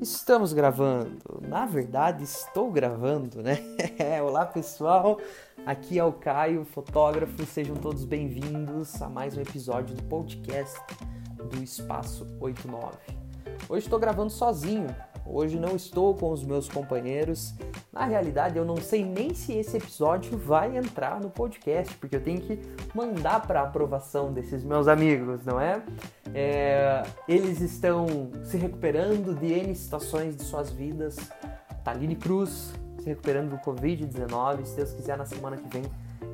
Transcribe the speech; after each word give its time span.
Estamos 0.00 0.52
gravando. 0.52 1.40
Na 1.48 1.64
verdade, 1.64 2.24
estou 2.24 2.70
gravando, 2.70 3.42
né? 3.42 3.58
Olá, 4.22 4.44
pessoal. 4.44 5.18
Aqui 5.64 5.98
é 5.98 6.04
o 6.04 6.12
Caio, 6.12 6.64
fotógrafo. 6.64 7.46
Sejam 7.46 7.74
todos 7.74 8.04
bem-vindos 8.04 9.00
a 9.00 9.08
mais 9.08 9.36
um 9.36 9.40
episódio 9.40 9.96
do 9.96 10.02
podcast 10.02 10.78
do 11.36 11.62
Espaço 11.62 12.26
89. 12.38 12.96
Hoje 13.68 13.86
estou 13.86 13.98
gravando 13.98 14.30
sozinho. 14.30 14.94
Hoje 15.26 15.58
não 15.58 15.74
estou 15.74 16.14
com 16.14 16.30
os 16.30 16.44
meus 16.44 16.68
companheiros. 16.68 17.54
Na 17.92 18.04
realidade, 18.04 18.58
eu 18.58 18.64
não 18.64 18.76
sei 18.76 19.04
nem 19.04 19.32
se 19.32 19.52
esse 19.54 19.76
episódio 19.76 20.36
vai 20.36 20.76
entrar 20.76 21.20
no 21.20 21.30
podcast, 21.30 21.94
porque 21.96 22.16
eu 22.16 22.22
tenho 22.22 22.40
que 22.40 22.58
mandar 22.94 23.46
para 23.46 23.62
aprovação 23.62 24.32
desses 24.32 24.62
meus 24.62 24.86
amigos, 24.86 25.44
não 25.44 25.58
é? 25.58 25.82
é? 26.34 27.02
Eles 27.26 27.60
estão 27.60 28.06
se 28.44 28.56
recuperando 28.56 29.34
de 29.34 29.52
N 29.52 29.74
situações 29.74 30.36
de 30.36 30.42
suas 30.42 30.70
vidas. 30.70 31.16
Taline 31.82 32.16
Cruz 32.16 32.74
se 32.98 33.08
recuperando 33.08 33.50
do 33.50 33.58
Covid-19. 33.58 34.64
Se 34.64 34.76
Deus 34.76 34.92
quiser, 34.92 35.16
na 35.16 35.26
semana 35.26 35.56
que 35.56 35.68
vem 35.68 35.84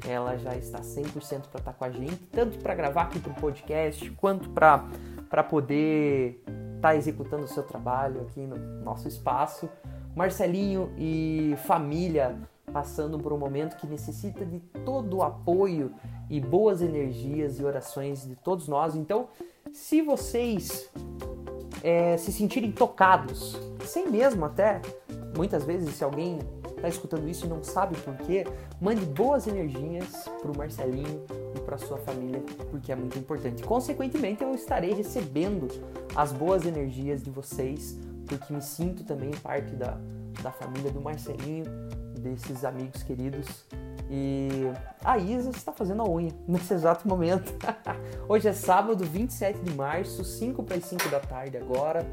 ela 0.08 0.36
já 0.36 0.54
está 0.56 0.80
100% 0.80 1.48
para 1.50 1.60
estar 1.60 1.72
com 1.74 1.84
a 1.84 1.90
gente, 1.90 2.16
tanto 2.32 2.58
para 2.58 2.74
gravar 2.74 3.02
aqui 3.02 3.18
para 3.18 3.32
o 3.32 3.34
podcast, 3.34 4.08
quanto 4.12 4.48
para 4.50 5.42
poder 5.44 6.42
está 6.80 6.96
executando 6.96 7.44
o 7.44 7.48
seu 7.48 7.62
trabalho 7.62 8.22
aqui 8.22 8.40
no 8.40 8.56
nosso 8.82 9.06
espaço. 9.06 9.68
Marcelinho 10.16 10.92
e 10.96 11.54
família 11.64 12.36
passando 12.72 13.18
por 13.18 13.32
um 13.32 13.38
momento 13.38 13.76
que 13.76 13.86
necessita 13.86 14.46
de 14.46 14.60
todo 14.84 15.18
o 15.18 15.22
apoio 15.22 15.92
e 16.28 16.40
boas 16.40 16.80
energias 16.80 17.60
e 17.60 17.64
orações 17.64 18.26
de 18.26 18.34
todos 18.36 18.66
nós. 18.66 18.94
Então, 18.94 19.28
se 19.72 20.00
vocês 20.00 20.88
é, 21.82 22.16
se 22.16 22.32
sentirem 22.32 22.72
tocados, 22.72 23.58
sem 23.84 24.08
mesmo 24.08 24.44
até, 24.44 24.80
muitas 25.36 25.64
vezes, 25.64 25.94
se 25.94 26.04
alguém 26.04 26.38
está 26.80 26.88
escutando 26.88 27.28
isso 27.28 27.46
e 27.46 27.48
não 27.48 27.62
sabe 27.62 27.96
por 27.98 28.16
quê, 28.18 28.46
mande 28.80 29.04
boas 29.04 29.46
energias 29.46 30.24
para 30.40 30.50
o 30.50 30.56
Marcelinho 30.56 31.24
e 31.54 31.60
para 31.60 31.76
sua 31.76 31.98
família, 31.98 32.42
porque 32.70 32.90
é 32.90 32.96
muito 32.96 33.18
importante. 33.18 33.62
Consequentemente, 33.62 34.42
eu 34.42 34.54
estarei 34.54 34.94
recebendo 34.94 35.68
as 36.16 36.32
boas 36.32 36.64
energias 36.64 37.22
de 37.22 37.30
vocês, 37.30 37.98
porque 38.26 38.52
me 38.52 38.62
sinto 38.62 39.04
também 39.04 39.30
parte 39.42 39.74
da, 39.74 39.98
da 40.42 40.50
família 40.50 40.90
do 40.90 41.00
Marcelinho, 41.00 41.64
desses 42.18 42.64
amigos 42.64 43.02
queridos. 43.02 43.66
E 44.10 44.50
a 45.04 45.18
Isa 45.18 45.50
está 45.50 45.72
fazendo 45.72 46.02
a 46.02 46.08
unha 46.08 46.32
nesse 46.48 46.72
exato 46.72 47.06
momento. 47.06 47.52
Hoje 48.28 48.48
é 48.48 48.52
sábado, 48.52 49.04
27 49.04 49.60
de 49.60 49.74
março, 49.74 50.24
5 50.24 50.62
para 50.62 50.76
as 50.76 50.84
5 50.84 51.08
da 51.10 51.20
tarde 51.20 51.56
agora. 51.56 52.06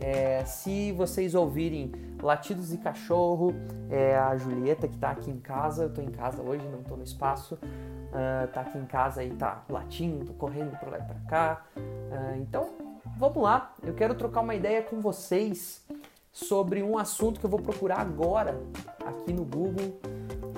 É, 0.00 0.44
se 0.44 0.92
vocês 0.92 1.34
ouvirem 1.34 1.92
latidos 2.22 2.68
de 2.68 2.78
cachorro, 2.78 3.54
é 3.90 4.16
a 4.16 4.36
Julieta 4.36 4.86
que 4.88 4.94
está 4.94 5.10
aqui 5.10 5.30
em 5.30 5.38
casa, 5.38 5.84
eu 5.84 5.88
estou 5.88 6.04
em 6.04 6.10
casa 6.10 6.42
hoje, 6.42 6.66
não 6.68 6.80
estou 6.80 6.96
no 6.96 7.04
espaço, 7.04 7.54
uh, 7.54 8.48
tá 8.52 8.62
aqui 8.62 8.78
em 8.78 8.86
casa 8.86 9.24
e 9.24 9.30
tá 9.30 9.64
latindo, 9.68 10.32
correndo 10.34 10.78
para 10.78 10.90
lá 10.90 10.98
e 10.98 11.02
para 11.02 11.20
cá. 11.28 11.64
Uh, 11.76 12.36
então, 12.40 12.68
vamos 13.16 13.42
lá, 13.42 13.74
eu 13.82 13.94
quero 13.94 14.14
trocar 14.14 14.40
uma 14.40 14.54
ideia 14.54 14.82
com 14.82 15.00
vocês 15.00 15.84
sobre 16.32 16.82
um 16.82 16.98
assunto 16.98 17.40
que 17.40 17.46
eu 17.46 17.50
vou 17.50 17.60
procurar 17.60 18.00
agora 18.00 18.60
aqui 19.04 19.32
no 19.32 19.44
Google. 19.44 19.98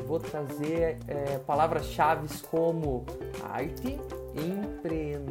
Vou 0.07 0.19
trazer 0.19 0.99
é, 1.07 1.39
palavras-chave 1.47 2.27
como 2.51 3.05
arte, 3.45 4.01
empreendedorismo, 4.35 5.28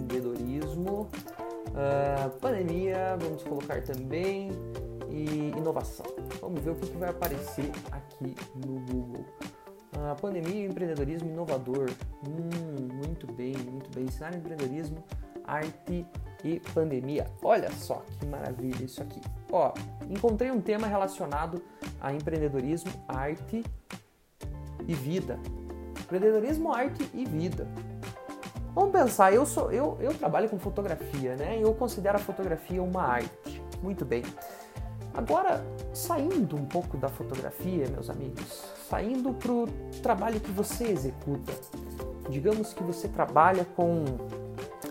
Uh, 1.78 2.30
pandemia, 2.40 3.16
vamos 3.20 3.44
colocar 3.44 3.84
também, 3.84 4.50
e 5.12 5.52
inovação. 5.56 6.06
Vamos 6.42 6.62
ver 6.62 6.72
o 6.72 6.76
que, 6.76 6.88
que 6.88 6.98
vai 6.98 7.10
aparecer 7.10 7.72
aqui 7.92 8.36
no 8.66 8.80
Google. 8.80 9.26
Uh, 9.96 10.20
pandemia, 10.20 10.66
empreendedorismo 10.66 11.30
inovador. 11.30 11.90
Hum, 12.28 12.88
muito 13.06 13.32
bem, 13.34 13.56
muito 13.58 13.90
bem. 13.94 14.08
Cenário 14.08 14.40
empreendedorismo, 14.40 15.04
arte 15.44 16.06
e 16.44 16.60
pandemia. 16.74 17.28
Olha 17.44 17.72
só 17.72 18.04
que 18.20 18.26
maravilha 18.26 18.84
isso 18.84 19.02
aqui. 19.02 19.22
Ó, 19.52 19.74
encontrei 20.10 20.52
um 20.52 20.60
tema 20.60 20.88
relacionado 20.88 21.62
a 22.02 22.12
empreendedorismo, 22.12 22.92
arte 23.08 23.64
e 24.88 24.94
vida. 24.94 25.40
Empreendedorismo, 26.00 26.74
arte 26.74 27.08
e 27.14 27.24
vida. 27.26 27.68
Vamos 28.78 28.92
pensar, 28.92 29.34
eu, 29.34 29.44
sou, 29.44 29.72
eu, 29.72 29.98
eu 30.00 30.14
trabalho 30.14 30.48
com 30.48 30.60
fotografia, 30.60 31.36
né? 31.36 31.58
Eu 31.60 31.74
considero 31.74 32.16
a 32.16 32.20
fotografia 32.20 32.80
uma 32.84 33.02
arte. 33.02 33.60
Muito 33.82 34.06
bem. 34.06 34.22
Agora, 35.16 35.66
saindo 35.92 36.56
um 36.56 36.64
pouco 36.64 36.96
da 36.96 37.08
fotografia, 37.10 37.88
meus 37.90 38.08
amigos, 38.08 38.72
saindo 38.88 39.34
para 39.34 39.52
o 39.52 39.66
trabalho 40.04 40.40
que 40.40 40.52
você 40.52 40.84
executa. 40.90 41.54
Digamos 42.30 42.72
que 42.72 42.84
você 42.84 43.08
trabalha 43.08 43.66
com 43.76 44.06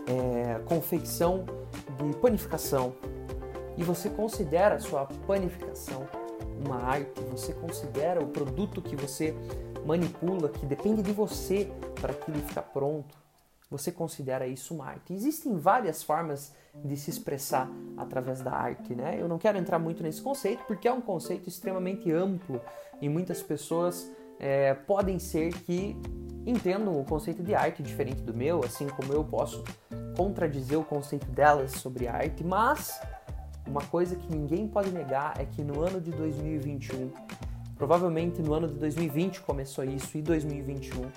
é, 0.08 0.58
confecção 0.64 1.44
de 1.96 2.16
panificação 2.16 2.92
e 3.76 3.84
você 3.84 4.10
considera 4.10 4.74
a 4.74 4.80
sua 4.80 5.06
panificação 5.28 6.08
uma 6.66 6.82
arte, 6.82 7.20
você 7.30 7.52
considera 7.52 8.20
o 8.20 8.26
produto 8.26 8.82
que 8.82 8.96
você 8.96 9.32
manipula, 9.86 10.48
que 10.48 10.66
depende 10.66 11.02
de 11.02 11.12
você 11.12 11.70
para 12.00 12.12
ele 12.28 12.42
ficar 12.42 12.62
pronto, 12.62 13.25
você 13.70 13.90
considera 13.90 14.46
isso 14.46 14.74
uma 14.74 14.86
arte. 14.86 15.12
Existem 15.12 15.56
várias 15.56 16.02
formas 16.02 16.52
de 16.84 16.96
se 16.96 17.10
expressar 17.10 17.68
através 17.96 18.40
da 18.40 18.52
arte, 18.52 18.94
né? 18.94 19.16
Eu 19.20 19.28
não 19.28 19.38
quero 19.38 19.58
entrar 19.58 19.78
muito 19.78 20.02
nesse 20.02 20.22
conceito 20.22 20.64
porque 20.66 20.86
é 20.86 20.92
um 20.92 21.00
conceito 21.00 21.48
extremamente 21.48 22.10
amplo 22.12 22.60
e 23.00 23.08
muitas 23.08 23.42
pessoas 23.42 24.10
é, 24.38 24.74
podem 24.74 25.18
ser 25.18 25.52
que 25.62 25.96
entendam 26.46 27.00
o 27.00 27.04
conceito 27.04 27.42
de 27.42 27.54
arte 27.54 27.82
diferente 27.82 28.22
do 28.22 28.32
meu, 28.32 28.64
assim 28.64 28.86
como 28.86 29.12
eu 29.12 29.24
posso 29.24 29.64
contradizer 30.16 30.78
o 30.78 30.84
conceito 30.84 31.26
delas 31.26 31.72
sobre 31.72 32.06
arte, 32.06 32.44
mas 32.44 33.00
uma 33.66 33.82
coisa 33.82 34.14
que 34.14 34.30
ninguém 34.30 34.68
pode 34.68 34.90
negar 34.90 35.40
é 35.40 35.44
que 35.44 35.62
no 35.62 35.80
ano 35.82 36.00
de 36.00 36.12
2021, 36.12 37.10
provavelmente 37.76 38.40
no 38.40 38.54
ano 38.54 38.68
de 38.68 38.74
2020 38.74 39.40
começou 39.40 39.84
isso 39.84 40.16
e 40.16 40.22
2021 40.22 41.10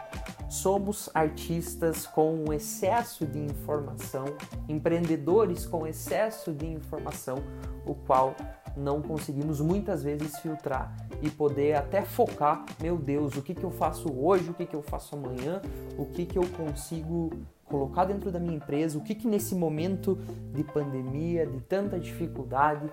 somos 0.50 1.10
artistas 1.14 2.08
com 2.08 2.44
um 2.48 2.52
excesso 2.52 3.26
de 3.26 3.40
informação, 3.40 4.26
empreendedores 4.68 5.66
com 5.66 5.86
excesso 5.86 6.52
de 6.52 6.66
informação, 6.66 7.38
o 7.86 7.94
qual 7.94 8.36
não 8.76 9.02
conseguimos 9.02 9.62
muitas 9.62 10.02
vezes 10.04 10.38
filtrar 10.40 10.96
e 11.22 11.30
poder 11.30 11.76
até 11.76 12.02
focar, 12.02 12.66
meu 12.82 12.98
Deus, 12.98 13.36
o 13.36 13.42
que, 13.42 13.54
que 13.54 13.64
eu 13.64 13.72
faço 13.72 14.12
hoje, 14.12 14.50
o 14.50 14.54
que, 14.54 14.66
que 14.66 14.76
eu 14.76 14.82
faço 14.82 15.16
amanhã, 15.16 15.62
o 15.98 16.06
que, 16.06 16.26
que 16.26 16.38
eu 16.38 16.48
consigo 16.58 17.30
colocar 17.66 18.06
dentro 18.06 18.31
da 18.31 18.40
minha 18.40 18.56
empresa, 18.56 18.98
o 18.98 19.02
que, 19.02 19.14
que 19.14 19.28
nesse 19.28 19.54
momento 19.54 20.18
de 20.54 20.64
pandemia, 20.64 21.46
de 21.46 21.62
tanta 21.62 22.00
dificuldade, 22.00 22.90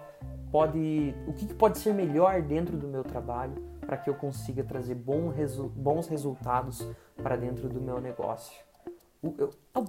pode, 0.51 1.15
o 1.27 1.33
que, 1.33 1.47
que 1.47 1.55
pode 1.55 1.79
ser 1.79 1.95
melhor 1.95 2.43
dentro 2.43 2.77
do 2.77 2.87
meu 2.87 3.03
trabalho 3.03 3.55
para 3.87 3.97
que 3.97 4.11
eu 4.11 4.15
consiga 4.15 4.65
trazer 4.65 4.97
resu 5.35 5.69
bons 5.75 6.09
resultados 6.09 6.87
para 7.23 7.37
dentro 7.37 7.69
do 7.69 7.81
meu 7.81 8.01
negócio. 8.01 8.59
O, 9.23 9.29
o 9.29 9.85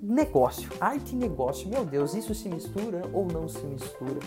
negócio, 0.00 0.70
arte 0.80 1.14
e 1.14 1.16
negócio, 1.16 1.68
meu 1.68 1.84
Deus, 1.84 2.14
isso 2.14 2.34
se 2.34 2.48
mistura 2.48 3.02
ou 3.12 3.26
não 3.26 3.48
se 3.48 3.64
mistura? 3.66 4.18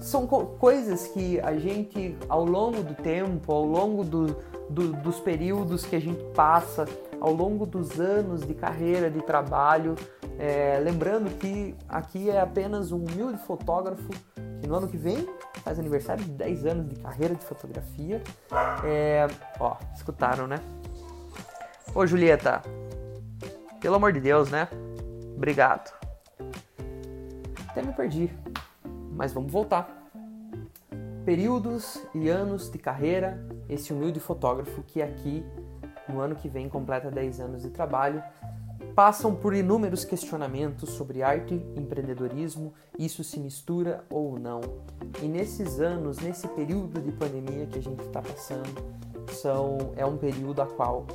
São 0.00 0.26
co 0.26 0.46
coisas 0.58 1.08
que 1.08 1.40
a 1.40 1.56
gente, 1.56 2.16
ao 2.28 2.44
longo 2.44 2.82
do 2.82 2.94
tempo, 2.94 3.52
ao 3.52 3.64
longo 3.64 4.04
do, 4.04 4.26
do, 4.70 4.92
dos 5.02 5.18
períodos 5.18 5.84
que 5.84 5.96
a 5.96 6.00
gente 6.00 6.22
passa, 6.34 6.86
ao 7.20 7.32
longo 7.32 7.66
dos 7.66 7.98
anos 7.98 8.46
de 8.46 8.54
carreira, 8.54 9.10
de 9.10 9.20
trabalho, 9.20 9.96
é, 10.38 10.78
lembrando 10.78 11.36
que 11.38 11.74
aqui 11.88 12.30
é 12.30 12.40
apenas 12.40 12.92
um 12.92 12.98
humilde 12.98 13.38
fotógrafo 13.38 14.08
que 14.60 14.68
no 14.68 14.76
ano 14.76 14.88
que 14.88 14.96
vem 14.96 15.28
faz 15.62 15.78
aniversário 15.78 16.24
de 16.24 16.30
10 16.30 16.66
anos 16.66 16.88
de 16.88 16.96
carreira 16.96 17.34
de 17.34 17.44
fotografia. 17.44 18.22
É, 18.84 19.26
ó, 19.58 19.76
escutaram, 19.94 20.46
né? 20.46 20.60
Ô 21.94 22.06
Julieta, 22.06 22.62
pelo 23.80 23.96
amor 23.96 24.12
de 24.12 24.20
Deus, 24.20 24.50
né? 24.50 24.68
Obrigado. 25.36 25.92
Até 27.68 27.82
me 27.82 27.92
perdi, 27.92 28.30
mas 29.12 29.32
vamos 29.32 29.52
voltar. 29.52 29.88
Períodos 31.24 32.02
e 32.14 32.28
anos 32.28 32.70
de 32.70 32.78
carreira, 32.78 33.38
esse 33.68 33.92
humilde 33.92 34.18
fotógrafo 34.18 34.82
que 34.82 35.02
aqui 35.02 35.44
no 36.08 36.20
ano 36.20 36.34
que 36.34 36.48
vem 36.48 36.68
completa 36.68 37.10
10 37.10 37.40
anos 37.40 37.62
de 37.62 37.70
trabalho 37.70 38.22
passam 38.98 39.32
por 39.32 39.54
inúmeros 39.54 40.04
questionamentos 40.04 40.90
sobre 40.90 41.22
arte 41.22 41.54
empreendedorismo, 41.76 42.74
isso 42.98 43.22
se 43.22 43.38
mistura 43.38 44.04
ou 44.10 44.36
não. 44.40 44.60
E 45.22 45.28
nesses 45.28 45.78
anos, 45.78 46.18
nesse 46.18 46.48
período 46.48 47.00
de 47.00 47.12
pandemia 47.12 47.64
que 47.66 47.78
a 47.78 47.80
gente 47.80 48.02
está 48.02 48.20
passando, 48.20 48.74
são, 49.34 49.92
é 49.94 50.04
um 50.04 50.16
período 50.16 50.62
a 50.62 50.66
qual 50.66 51.06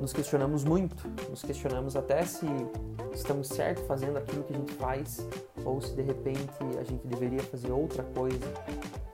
nos 0.00 0.12
questionamos 0.12 0.64
muito, 0.64 1.06
nos 1.30 1.44
questionamos 1.44 1.94
até 1.94 2.24
se 2.24 2.44
estamos 3.12 3.46
certo 3.46 3.86
fazendo 3.86 4.16
aquilo 4.16 4.42
que 4.42 4.52
a 4.52 4.56
gente 4.56 4.72
faz 4.72 5.24
ou 5.64 5.80
se 5.80 5.94
de 5.94 6.02
repente 6.02 6.58
a 6.80 6.82
gente 6.82 7.06
deveria 7.06 7.44
fazer 7.44 7.70
outra 7.70 8.02
coisa. 8.02 8.52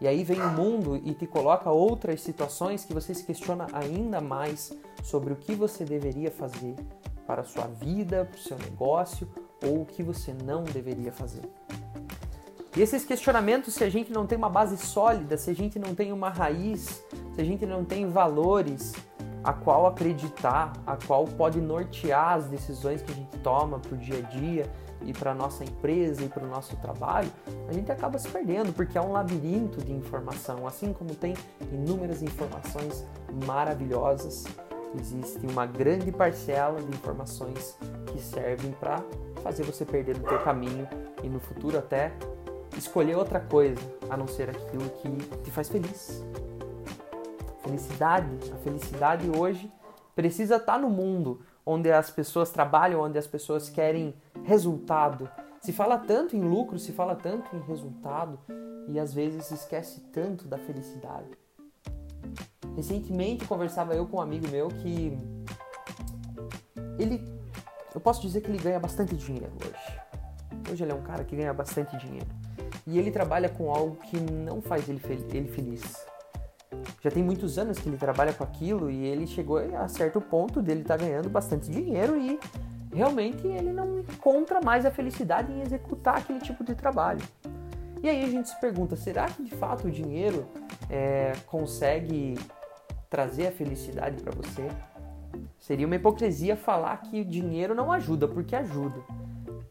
E 0.01 0.09
aí 0.09 0.25
vem 0.25 0.41
o 0.41 0.49
mundo 0.49 0.97
e 0.97 1.13
te 1.13 1.27
coloca 1.27 1.71
outras 1.71 2.23
situações 2.23 2.87
que 2.87 2.95
você 2.95 3.13
se 3.13 3.23
questiona 3.23 3.67
ainda 3.71 4.19
mais 4.19 4.73
sobre 5.03 5.35
o 5.35 5.37
que 5.37 5.55
você 5.55 5.85
deveria 5.85 6.31
fazer 6.31 6.75
para 7.31 7.43
a 7.43 7.45
sua 7.45 7.69
vida, 7.69 8.25
para 8.25 8.37
o 8.37 8.41
seu 8.41 8.59
negócio 8.59 9.29
ou 9.65 9.83
o 9.83 9.87
que 9.87 10.03
você 10.03 10.35
não 10.45 10.65
deveria 10.65 11.13
fazer. 11.13 11.49
E 12.77 12.83
esses 12.83 13.05
questionamentos, 13.05 13.75
se 13.75 13.85
a 13.85 13.89
gente 13.89 14.13
não 14.13 14.27
tem 14.27 14.37
uma 14.37 14.49
base 14.49 14.77
sólida, 14.77 15.37
se 15.37 15.49
a 15.49 15.55
gente 15.55 15.79
não 15.79 15.95
tem 15.95 16.13
uma 16.13 16.29
raiz, 16.29 17.05
se 17.33 17.41
a 17.41 17.45
gente 17.45 17.65
não 17.65 17.85
tem 17.85 18.11
valores 18.11 18.93
a 19.45 19.53
qual 19.53 19.87
acreditar, 19.87 20.73
a 20.85 20.97
qual 20.97 21.25
pode 21.25 21.61
nortear 21.61 22.35
as 22.35 22.47
decisões 22.47 23.01
que 23.01 23.13
a 23.13 23.15
gente 23.15 23.39
toma 23.39 23.79
para 23.79 23.95
o 23.95 23.97
dia 23.97 24.19
a 24.19 24.23
dia 24.23 24.69
e 25.03 25.13
para 25.13 25.33
nossa 25.33 25.63
empresa 25.63 26.25
e 26.25 26.29
para 26.29 26.45
o 26.45 26.49
nosso 26.49 26.77
trabalho, 26.79 27.31
a 27.69 27.73
gente 27.73 27.93
acaba 27.93 28.19
se 28.19 28.29
perdendo 28.29 28.73
porque 28.73 28.99
é 28.99 29.01
um 29.01 29.13
labirinto 29.13 29.81
de 29.85 29.93
informação, 29.93 30.67
assim 30.67 30.93
como 30.93 31.15
tem 31.15 31.35
inúmeras 31.71 32.23
informações 32.23 33.07
maravilhosas, 33.47 34.45
existe 34.99 35.47
uma 35.47 35.67
grande 35.67 36.11
parcela 36.11 36.81
de 36.81 36.89
informações 36.89 37.77
que 38.07 38.21
servem 38.21 38.73
para 38.73 39.03
fazer 39.43 39.63
você 39.63 39.85
perder 39.85 40.17
o 40.17 40.21
teu 40.21 40.39
caminho 40.41 40.89
e 41.23 41.29
no 41.29 41.41
futuro 41.41 41.79
até 41.79 42.13
escolher 42.77 43.17
outra 43.17 43.41
coisa 43.41 43.81
a 44.09 44.17
não 44.17 44.27
ser 44.27 44.51
aquilo 44.51 44.89
que 44.91 45.09
te 45.43 45.51
faz 45.51 45.69
feliz. 45.69 46.25
Felicidade, 47.63 48.53
a 48.53 48.57
felicidade 48.57 49.31
hoje 49.31 49.71
precisa 50.15 50.57
estar 50.57 50.79
no 50.79 50.91
mundo 50.91 51.41
onde 51.65 51.91
as 51.91 52.11
pessoas 52.11 52.51
trabalham, 52.51 53.01
onde 53.01 53.19
as 53.19 53.27
pessoas 53.27 53.69
querem 53.69 54.15
resultado. 54.45 55.29
Se 55.61 55.73
fala 55.73 55.99
tanto 55.99 56.37
em 56.37 56.41
lucro, 56.41 56.79
se 56.79 56.93
fala 56.93 57.15
tanto 57.15 57.55
em 57.55 57.61
resultado 57.61 58.39
e 58.89 58.99
às 58.99 59.13
vezes 59.13 59.47
se 59.47 59.55
esquece 59.55 60.01
tanto 60.13 60.49
da 60.49 60.59
felicidade. 60.59 61.40
Recentemente 62.81 63.45
conversava 63.45 63.95
eu 63.95 64.07
com 64.07 64.17
um 64.17 64.21
amigo 64.23 64.49
meu 64.49 64.69
que 64.69 65.13
ele 66.99 67.23
eu 67.95 68.01
posso 68.01 68.23
dizer 68.23 68.41
que 68.41 68.51
ele 68.51 68.57
ganha 68.57 68.81
bastante 68.81 69.15
dinheiro 69.15 69.53
hoje. 69.63 70.73
Hoje 70.73 70.85
ele 70.85 70.93
é 70.93 70.95
um 70.95 71.03
cara 71.03 71.23
que 71.23 71.37
ganha 71.37 71.53
bastante 71.53 71.95
dinheiro. 71.99 72.27
E 72.87 72.99
ele 72.99 73.11
trabalha 73.11 73.51
com 73.51 73.71
algo 73.71 73.97
que 73.97 74.19
não 74.19 74.63
faz 74.63 74.89
ele, 74.89 74.99
ele 75.31 75.49
feliz. 75.49 75.83
Já 77.03 77.11
tem 77.11 77.23
muitos 77.23 77.59
anos 77.59 77.79
que 77.79 77.87
ele 77.87 77.99
trabalha 77.99 78.33
com 78.33 78.45
aquilo 78.45 78.91
e 78.91 79.05
ele 79.05 79.27
chegou 79.27 79.59
a 79.59 79.87
certo 79.87 80.19
ponto 80.19 80.63
dele 80.63 80.81
estar 80.81 80.97
tá 80.97 81.05
ganhando 81.05 81.29
bastante 81.29 81.71
dinheiro 81.71 82.19
e 82.19 82.41
realmente 82.95 83.47
ele 83.47 83.75
não 83.75 84.01
encontra 84.01 84.59
mais 84.63 84.87
a 84.87 84.91
felicidade 84.91 85.53
em 85.53 85.61
executar 85.61 86.17
aquele 86.17 86.41
tipo 86.41 86.65
de 86.65 86.75
trabalho. 86.75 87.21
E 88.03 88.09
aí 88.09 88.25
a 88.25 88.29
gente 88.29 88.49
se 88.49 88.59
pergunta: 88.59 88.97
será 88.97 89.27
que 89.27 89.43
de 89.43 89.51
fato 89.51 89.87
o 89.87 89.91
dinheiro 89.91 90.47
é, 90.89 91.35
consegue 91.47 92.39
trazer 93.11 93.49
a 93.49 93.53
felicidade 93.53 94.23
para 94.23 94.33
você? 94.33 94.67
Seria 95.59 95.87
uma 95.87 95.97
hipocrisia 95.97 96.57
falar 96.57 96.97
que 96.99 97.25
dinheiro 97.25 97.75
não 97.75 97.93
ajuda, 97.93 98.27
porque 98.27 98.57
ajuda. 98.57 99.01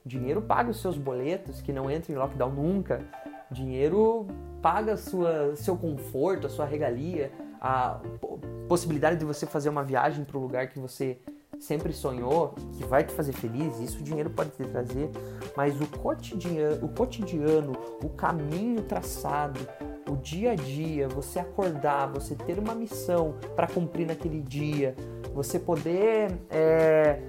Dinheiro 0.05 0.41
paga 0.41 0.69
os 0.69 0.81
seus 0.81 0.97
boletos, 0.97 1.61
que 1.61 1.73
não 1.73 1.89
entra 1.89 2.11
em 2.11 2.15
lockdown 2.15 2.51
nunca. 2.51 3.01
Dinheiro 3.49 4.27
paga 4.61 4.97
sua, 4.97 5.55
seu 5.55 5.77
conforto, 5.77 6.47
a 6.47 6.49
sua 6.49 6.65
regalia, 6.65 7.31
a 7.59 7.99
possibilidade 8.67 9.17
de 9.17 9.25
você 9.25 9.45
fazer 9.45 9.69
uma 9.69 9.83
viagem 9.83 10.23
para 10.23 10.37
o 10.37 10.41
lugar 10.41 10.67
que 10.67 10.79
você 10.79 11.17
sempre 11.59 11.91
sonhou, 11.91 12.55
que 12.73 12.85
vai 12.85 13.03
te 13.03 13.13
fazer 13.13 13.33
feliz, 13.33 13.79
isso 13.79 13.99
o 13.99 14.03
dinheiro 14.03 14.29
pode 14.29 14.51
te 14.51 14.63
trazer, 14.63 15.09
mas 15.55 15.79
o 15.81 15.87
cotidiano, 15.87 16.85
o 16.85 16.89
cotidiano, 16.89 17.73
o 18.03 18.09
caminho 18.09 18.81
traçado, 18.83 19.59
o 20.09 20.17
dia 20.17 20.51
a 20.51 20.55
dia, 20.55 21.07
você 21.07 21.39
acordar, 21.39 22.07
você 22.07 22.35
ter 22.35 22.57
uma 22.57 22.73
missão 22.73 23.35
para 23.55 23.67
cumprir 23.67 24.07
naquele 24.07 24.41
dia, 24.41 24.95
você 25.33 25.59
poder 25.59 26.31
é, 26.49 27.21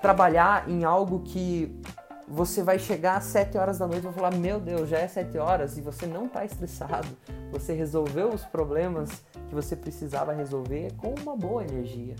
trabalhar 0.00 0.68
em 0.68 0.84
algo 0.84 1.20
que 1.20 1.80
você 2.26 2.62
vai 2.62 2.78
chegar 2.78 3.16
às 3.16 3.24
7 3.24 3.56
horas 3.58 3.78
da 3.78 3.86
noite 3.86 4.06
e 4.06 4.12
falar: 4.12 4.34
Meu 4.34 4.58
Deus, 4.58 4.88
já 4.88 4.98
é 4.98 5.08
7 5.08 5.36
horas 5.38 5.76
e 5.76 5.80
você 5.80 6.06
não 6.06 6.26
está 6.26 6.44
estressado. 6.44 7.08
Você 7.52 7.72
resolveu 7.72 8.28
os 8.28 8.44
problemas 8.44 9.10
que 9.48 9.54
você 9.54 9.76
precisava 9.76 10.32
resolver 10.32 10.92
com 10.96 11.14
uma 11.22 11.36
boa 11.36 11.62
energia. 11.62 12.16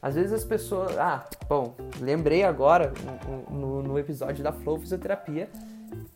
Às 0.00 0.14
vezes 0.14 0.32
as 0.32 0.44
pessoas. 0.44 0.96
Ah, 0.98 1.24
bom, 1.48 1.74
lembrei 2.00 2.44
agora 2.44 2.92
no, 3.50 3.82
no 3.82 3.98
episódio 3.98 4.42
da 4.42 4.52
Flow 4.52 4.78
Fisioterapia. 4.78 5.48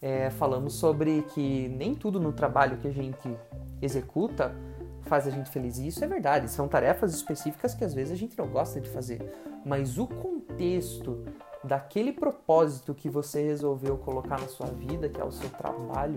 É, 0.01 0.31
falamos 0.31 0.75
sobre 0.75 1.23
que 1.35 1.69
nem 1.69 1.95
tudo 1.95 2.19
no 2.19 2.33
trabalho 2.33 2.79
que 2.79 2.89
a 2.89 2.93
gente 2.93 3.37
executa 3.83 4.55
faz 5.03 5.27
a 5.27 5.31
gente 5.31 5.51
feliz. 5.51 5.79
E 5.79 5.89
isso 5.89 6.05
é 6.05 6.07
verdade, 6.07 6.49
são 6.49 6.69
tarefas 6.69 7.15
específicas 7.15 7.75
que 7.75 7.85
às 7.85 7.95
vezes 7.95 8.13
a 8.13 8.17
gente 8.17 8.37
não 8.39 8.47
gosta 8.47 8.81
de 8.81 8.89
fazer 8.89 9.21
mas 9.65 9.99
o 9.99 10.07
contexto 10.07 11.25
daquele 11.63 12.13
propósito 12.13 12.95
que 12.95 13.09
você 13.09 13.43
resolveu 13.43 13.99
colocar 13.99 14.41
na 14.41 14.49
sua 14.49 14.67
vida, 14.67 15.09
que 15.09 15.21
é 15.21 15.25
o 15.25 15.31
seu 15.31 15.51
trabalho, 15.51 16.17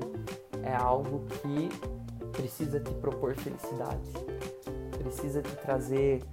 é 0.63 0.73
algo 0.73 1.25
que 1.27 1.69
precisa 2.31 2.79
te 2.79 2.94
propor 2.95 3.35
felicidade, 3.35 4.09
precisa 4.97 5.41
te 5.41 5.55
trazer 5.57 6.23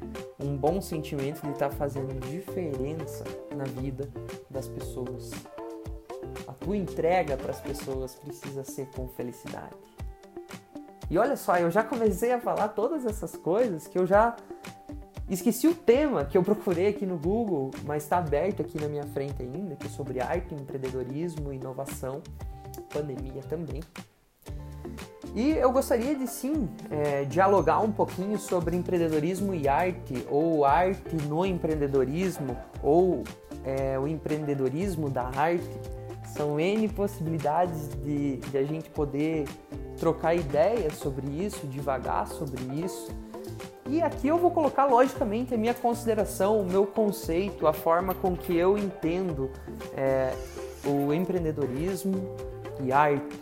um 0.42 0.56
bom 0.56 0.80
sentimento 0.80 1.42
de 1.42 1.50
estar 1.50 1.70
fazendo 1.70 2.18
diferença 2.20 3.24
na 3.54 3.64
vida 3.64 4.08
das 4.48 4.68
pessoas. 4.68 5.32
A 6.46 6.52
tua 6.52 6.76
entrega 6.76 7.36
para 7.36 7.50
as 7.50 7.60
pessoas 7.60 8.14
precisa 8.14 8.64
ser 8.64 8.86
com 8.94 9.08
felicidade. 9.08 9.76
E 11.10 11.18
olha 11.18 11.36
só, 11.36 11.56
eu 11.56 11.70
já 11.70 11.82
comecei 11.82 12.32
a 12.32 12.40
falar 12.40 12.68
todas 12.68 13.04
essas 13.04 13.36
coisas 13.36 13.86
que 13.86 13.98
eu 13.98 14.06
já 14.06 14.36
Esqueci 15.30 15.68
o 15.68 15.74
tema 15.76 16.24
que 16.24 16.36
eu 16.36 16.42
procurei 16.42 16.88
aqui 16.88 17.06
no 17.06 17.16
Google, 17.16 17.70
mas 17.84 18.02
está 18.02 18.18
aberto 18.18 18.62
aqui 18.62 18.80
na 18.80 18.88
minha 18.88 19.04
frente 19.04 19.40
ainda, 19.40 19.76
que 19.76 19.86
é 19.86 19.88
sobre 19.88 20.20
arte, 20.20 20.52
empreendedorismo, 20.52 21.52
inovação, 21.52 22.20
pandemia 22.92 23.40
também. 23.48 23.80
E 25.32 25.50
eu 25.52 25.70
gostaria 25.70 26.16
de 26.16 26.26
sim 26.26 26.68
é, 26.90 27.24
dialogar 27.24 27.78
um 27.78 27.92
pouquinho 27.92 28.36
sobre 28.40 28.74
empreendedorismo 28.74 29.54
e 29.54 29.68
arte, 29.68 30.26
ou 30.28 30.64
arte 30.64 31.14
no 31.28 31.46
empreendedorismo, 31.46 32.56
ou 32.82 33.22
é, 33.64 33.96
o 34.00 34.08
empreendedorismo 34.08 35.08
da 35.08 35.28
arte. 35.28 35.70
São 36.34 36.58
N 36.58 36.88
possibilidades 36.88 37.88
de, 38.02 38.36
de 38.36 38.58
a 38.58 38.64
gente 38.64 38.88
poder 38.90 39.46
trocar 39.98 40.34
ideias 40.34 40.94
sobre 40.94 41.26
isso, 41.26 41.66
devagar 41.66 42.26
sobre 42.28 42.62
isso 42.82 43.14
e 43.90 44.00
aqui 44.00 44.28
eu 44.28 44.38
vou 44.38 44.52
colocar, 44.52 44.86
logicamente, 44.86 45.52
a 45.52 45.58
minha 45.58 45.74
consideração, 45.74 46.60
o 46.60 46.64
meu 46.64 46.86
conceito, 46.86 47.66
a 47.66 47.72
forma 47.72 48.14
com 48.14 48.36
que 48.36 48.56
eu 48.56 48.78
entendo 48.78 49.50
é, 49.96 50.32
o 50.86 51.12
empreendedorismo 51.12 52.14
e 52.84 52.92
arte. 52.92 53.36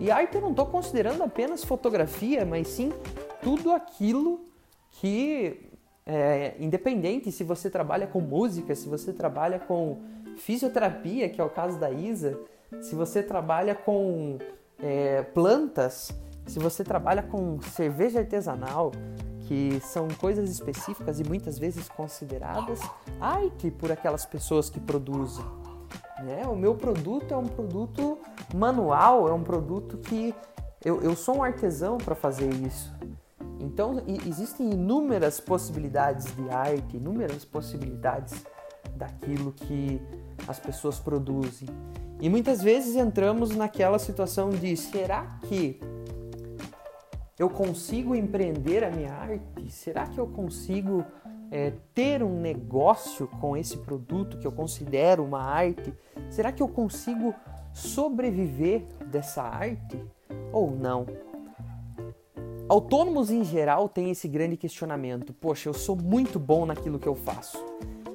E 0.00 0.10
arte 0.10 0.34
eu 0.34 0.40
não 0.40 0.50
estou 0.50 0.66
considerando 0.66 1.22
apenas 1.22 1.62
fotografia, 1.62 2.44
mas 2.44 2.66
sim 2.66 2.92
tudo 3.42 3.70
aquilo 3.70 4.44
que, 4.90 5.70
é, 6.04 6.56
independente 6.58 7.30
se 7.30 7.44
você 7.44 7.70
trabalha 7.70 8.08
com 8.08 8.20
música, 8.20 8.74
se 8.74 8.88
você 8.88 9.12
trabalha 9.12 9.60
com 9.60 9.98
fisioterapia, 10.36 11.28
que 11.28 11.40
é 11.40 11.44
o 11.44 11.50
caso 11.50 11.78
da 11.78 11.90
Isa, 11.90 12.38
se 12.80 12.94
você 12.94 13.22
trabalha 13.22 13.74
com 13.74 14.38
é, 14.78 15.22
plantas, 15.22 16.12
se 16.46 16.58
você 16.58 16.82
trabalha 16.82 17.22
com 17.22 17.60
cerveja 17.62 18.20
artesanal, 18.20 18.90
que 19.46 19.80
são 19.80 20.08
coisas 20.08 20.50
específicas 20.50 21.20
e 21.20 21.24
muitas 21.24 21.58
vezes 21.58 21.88
consideradas 21.88 22.80
arte 23.20 23.70
por 23.70 23.92
aquelas 23.92 24.24
pessoas 24.24 24.70
que 24.70 24.80
produzem. 24.80 25.44
Né? 26.24 26.46
O 26.46 26.56
meu 26.56 26.74
produto 26.74 27.32
é 27.32 27.36
um 27.36 27.46
produto 27.46 28.18
manual, 28.54 29.28
é 29.28 29.32
um 29.32 29.42
produto 29.42 29.98
que 29.98 30.34
eu, 30.84 31.02
eu 31.02 31.14
sou 31.14 31.38
um 31.38 31.42
artesão 31.42 31.98
para 31.98 32.14
fazer 32.14 32.52
isso. 32.54 32.92
Então 33.60 34.02
existem 34.26 34.70
inúmeras 34.70 35.38
possibilidades 35.38 36.34
de 36.34 36.48
arte, 36.50 36.96
inúmeras 36.96 37.44
possibilidades 37.44 38.44
daquilo 38.96 39.52
que 39.52 40.00
as 40.46 40.58
pessoas 40.58 40.98
produzem. 40.98 41.68
E 42.20 42.28
muitas 42.28 42.62
vezes 42.62 42.96
entramos 42.96 43.50
naquela 43.50 43.98
situação 43.98 44.50
de 44.50 44.76
será 44.76 45.38
que 45.48 45.80
eu 47.38 47.50
consigo 47.50 48.14
empreender 48.14 48.84
a 48.84 48.90
minha 48.90 49.12
arte? 49.12 49.70
Será 49.70 50.06
que 50.06 50.18
eu 50.18 50.26
consigo 50.26 51.04
é, 51.50 51.72
ter 51.92 52.22
um 52.22 52.40
negócio 52.40 53.26
com 53.40 53.56
esse 53.56 53.78
produto 53.78 54.38
que 54.38 54.46
eu 54.46 54.52
considero 54.52 55.24
uma 55.24 55.42
arte? 55.42 55.92
Será 56.30 56.52
que 56.52 56.62
eu 56.62 56.68
consigo 56.68 57.34
sobreviver 57.72 58.84
dessa 59.06 59.42
arte 59.42 60.00
ou 60.52 60.70
não? 60.70 61.06
Autônomos 62.68 63.30
em 63.30 63.44
geral 63.44 63.88
têm 63.88 64.10
esse 64.10 64.28
grande 64.28 64.56
questionamento: 64.56 65.32
poxa, 65.34 65.68
eu 65.68 65.74
sou 65.74 65.96
muito 65.96 66.38
bom 66.38 66.64
naquilo 66.64 66.98
que 66.98 67.08
eu 67.08 67.14
faço. 67.14 67.58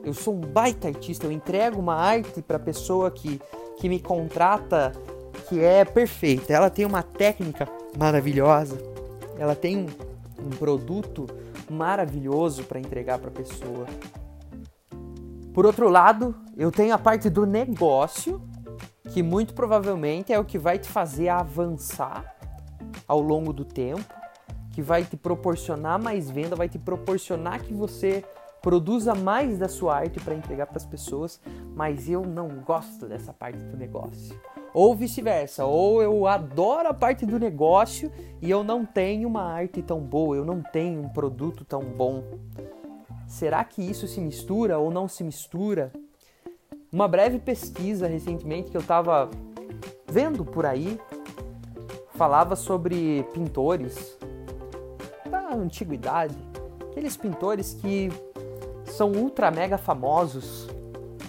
Eu 0.07 0.13
sou 0.13 0.33
um 0.33 0.41
baita 0.41 0.87
artista, 0.87 1.25
eu 1.25 1.31
entrego 1.31 1.79
uma 1.79 1.95
arte 1.95 2.41
para 2.41 2.57
a 2.57 2.59
pessoa 2.59 3.11
que 3.11 3.39
que 3.77 3.87
me 3.87 3.99
contrata 3.99 4.91
que 5.47 5.63
é 5.63 5.85
perfeita. 5.85 6.51
Ela 6.51 6.69
tem 6.69 6.85
uma 6.85 7.03
técnica 7.03 7.67
maravilhosa. 7.97 8.77
Ela 9.37 9.55
tem 9.55 9.77
um, 9.77 9.87
um 10.45 10.49
produto 10.49 11.27
maravilhoso 11.69 12.63
para 12.63 12.79
entregar 12.79 13.19
para 13.19 13.29
a 13.29 13.33
pessoa. 13.33 13.85
Por 15.53 15.65
outro 15.65 15.89
lado, 15.89 16.35
eu 16.55 16.71
tenho 16.71 16.93
a 16.93 16.97
parte 16.97 17.29
do 17.29 17.45
negócio, 17.45 18.41
que 19.09 19.23
muito 19.23 19.53
provavelmente 19.53 20.33
é 20.33 20.39
o 20.39 20.45
que 20.45 20.57
vai 20.57 20.77
te 20.77 20.87
fazer 20.87 21.29
avançar 21.29 22.35
ao 23.07 23.21
longo 23.21 23.53
do 23.53 23.63
tempo, 23.63 24.03
que 24.71 24.81
vai 24.81 25.03
te 25.03 25.15
proporcionar 25.15 25.99
mais 26.01 26.29
venda, 26.29 26.55
vai 26.55 26.67
te 26.67 26.77
proporcionar 26.77 27.61
que 27.61 27.73
você 27.73 28.23
produza 28.67 29.15
mais 29.15 29.57
da 29.57 29.69
sua 29.69 29.95
arte 29.95 30.19
para 30.19 30.35
entregar 30.35 30.67
para 30.67 30.75
as 30.75 30.85
pessoas, 30.85 31.39
mas 31.73 32.09
eu 32.09 32.23
não 32.23 32.49
gosto 32.65 33.05
dessa 33.05 33.31
parte 33.31 33.63
do 33.63 33.77
negócio. 33.77 34.37
Ou 34.73 34.93
vice-versa, 34.93 35.63
ou 35.63 36.03
eu 36.03 36.27
adoro 36.27 36.89
a 36.89 36.93
parte 36.93 37.25
do 37.25 37.39
negócio 37.39 38.11
e 38.41 38.51
eu 38.51 38.65
não 38.65 38.85
tenho 38.85 39.29
uma 39.29 39.43
arte 39.43 39.81
tão 39.81 40.01
boa, 40.01 40.35
eu 40.35 40.43
não 40.43 40.61
tenho 40.61 41.01
um 41.01 41.07
produto 41.07 41.63
tão 41.63 41.81
bom. 41.81 42.21
Será 43.25 43.63
que 43.63 43.81
isso 43.81 44.05
se 44.05 44.19
mistura 44.19 44.77
ou 44.77 44.91
não 44.91 45.07
se 45.07 45.23
mistura? 45.23 45.93
Uma 46.91 47.07
breve 47.07 47.39
pesquisa 47.39 48.05
recentemente 48.05 48.69
que 48.69 48.75
eu 48.75 48.81
estava 48.81 49.29
vendo 50.11 50.43
por 50.43 50.65
aí 50.65 50.99
falava 52.15 52.53
sobre 52.57 53.23
pintores 53.33 54.17
da 55.31 55.53
antiguidade, 55.53 56.35
aqueles 56.91 57.15
pintores 57.15 57.73
que 57.73 58.11
são 58.97 59.11
ultra 59.11 59.51
mega 59.51 59.77
famosos 59.77 60.67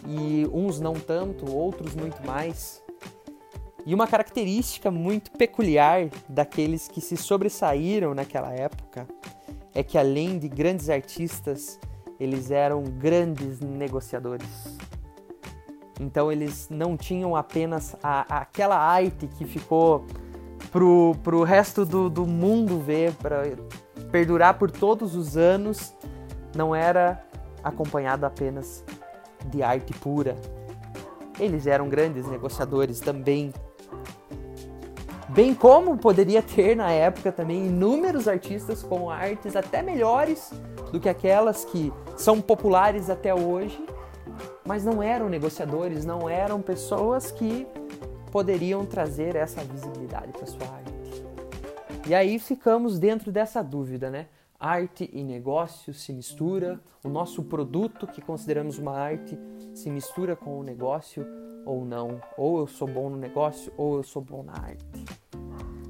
e 0.06 0.48
uns 0.50 0.80
não 0.80 0.94
tanto, 0.94 1.54
outros 1.54 1.94
muito 1.94 2.26
mais. 2.26 2.82
E 3.84 3.94
uma 3.94 4.06
característica 4.06 4.90
muito 4.90 5.30
peculiar 5.32 6.08
daqueles 6.28 6.88
que 6.88 7.00
se 7.00 7.16
sobressaíram 7.16 8.14
naquela 8.14 8.52
época 8.54 9.06
é 9.74 9.82
que 9.82 9.98
além 9.98 10.38
de 10.38 10.48
grandes 10.48 10.88
artistas, 10.88 11.78
eles 12.18 12.50
eram 12.50 12.82
grandes 12.82 13.60
negociadores. 13.60 14.78
Então 16.00 16.32
eles 16.32 16.68
não 16.70 16.96
tinham 16.96 17.36
apenas 17.36 17.94
a, 18.02 18.40
aquela 18.40 18.78
arte 18.78 19.26
que 19.26 19.44
ficou 19.44 20.06
pro, 20.72 21.14
pro 21.22 21.42
resto 21.42 21.84
do, 21.84 22.08
do 22.08 22.26
mundo 22.26 22.78
ver, 22.78 23.12
para 23.14 23.42
perdurar 24.10 24.58
por 24.58 24.70
todos 24.70 25.14
os 25.14 25.36
anos, 25.36 25.94
não 26.56 26.74
era 26.74 27.27
acompanhada 27.62 28.26
apenas 28.26 28.84
de 29.46 29.62
arte 29.62 29.92
pura. 29.94 30.36
Eles 31.38 31.66
eram 31.66 31.88
grandes 31.88 32.26
negociadores 32.26 33.00
também. 33.00 33.52
Bem 35.28 35.54
como 35.54 35.96
poderia 35.96 36.42
ter 36.42 36.74
na 36.74 36.90
época 36.90 37.30
também 37.30 37.66
inúmeros 37.66 38.26
artistas 38.26 38.82
com 38.82 39.10
artes 39.10 39.54
até 39.54 39.82
melhores 39.82 40.52
do 40.90 40.98
que 40.98 41.08
aquelas 41.08 41.64
que 41.64 41.92
são 42.16 42.40
populares 42.40 43.10
até 43.10 43.34
hoje, 43.34 43.78
mas 44.64 44.84
não 44.84 45.02
eram 45.02 45.28
negociadores, 45.28 46.04
não 46.04 46.28
eram 46.28 46.62
pessoas 46.62 47.30
que 47.30 47.66
poderiam 48.32 48.84
trazer 48.86 49.36
essa 49.36 49.62
visibilidade 49.62 50.32
para 50.32 50.46
sua 50.46 50.66
arte. 50.66 50.88
E 52.06 52.14
aí 52.14 52.38
ficamos 52.38 52.98
dentro 52.98 53.30
dessa 53.30 53.62
dúvida, 53.62 54.10
né? 54.10 54.26
Arte 54.60 55.08
e 55.12 55.22
negócio 55.22 55.94
se 55.94 56.12
mistura, 56.12 56.80
o 57.04 57.08
nosso 57.08 57.44
produto 57.44 58.08
que 58.08 58.20
consideramos 58.20 58.76
uma 58.76 58.90
arte 58.90 59.38
se 59.72 59.88
mistura 59.88 60.34
com 60.34 60.58
o 60.58 60.64
negócio 60.64 61.24
ou 61.64 61.84
não? 61.84 62.20
Ou 62.36 62.58
eu 62.58 62.66
sou 62.66 62.88
bom 62.88 63.08
no 63.08 63.16
negócio 63.16 63.72
ou 63.76 63.98
eu 63.98 64.02
sou 64.02 64.20
bom 64.20 64.42
na 64.42 64.54
arte. 64.54 65.04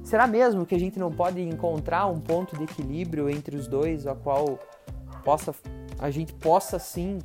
Será 0.03 0.27
mesmo 0.27 0.67
que 0.67 0.75
a 0.75 0.79
gente 0.79 0.99
não 0.99 1.11
pode 1.11 1.41
encontrar 1.41 2.05
um 2.05 2.19
ponto 2.19 2.55
de 2.55 2.63
equilíbrio 2.63 3.27
entre 3.27 3.55
os 3.57 3.67
dois, 3.67 4.05
a 4.05 4.13
qual 4.13 4.59
possa, 5.25 5.55
a 5.97 6.11
gente 6.11 6.31
possa 6.35 6.77
sim 6.77 7.17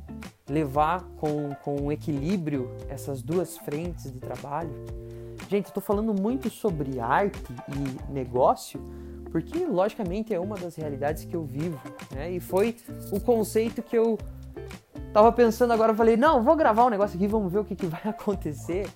levar 0.49 1.03
com, 1.17 1.53
com 1.63 1.91
equilíbrio 1.91 2.75
essas 2.89 3.21
duas 3.21 3.55
frentes 3.55 4.11
de 4.11 4.19
trabalho? 4.19 4.73
Gente, 5.47 5.67
estou 5.67 5.83
falando 5.83 6.19
muito 6.19 6.49
sobre 6.49 6.99
arte 6.99 7.53
e 7.69 8.11
negócio, 8.11 8.81
porque 9.35 9.65
logicamente 9.65 10.33
é 10.33 10.39
uma 10.39 10.55
das 10.55 10.77
realidades 10.77 11.25
que 11.25 11.35
eu 11.35 11.43
vivo, 11.43 11.77
né? 12.09 12.31
E 12.31 12.39
foi 12.39 12.73
o 13.11 13.19
conceito 13.19 13.81
que 13.81 13.93
eu 13.93 14.17
tava 15.11 15.29
pensando 15.29 15.73
agora, 15.73 15.91
eu 15.91 15.95
falei, 15.95 16.15
não, 16.15 16.41
vou 16.41 16.55
gravar 16.55 16.85
um 16.85 16.89
negócio 16.89 17.17
aqui, 17.17 17.27
vamos 17.27 17.51
ver 17.51 17.59
o 17.59 17.65
que, 17.65 17.75
que 17.75 17.85
vai 17.85 17.99
acontecer. 18.07 18.87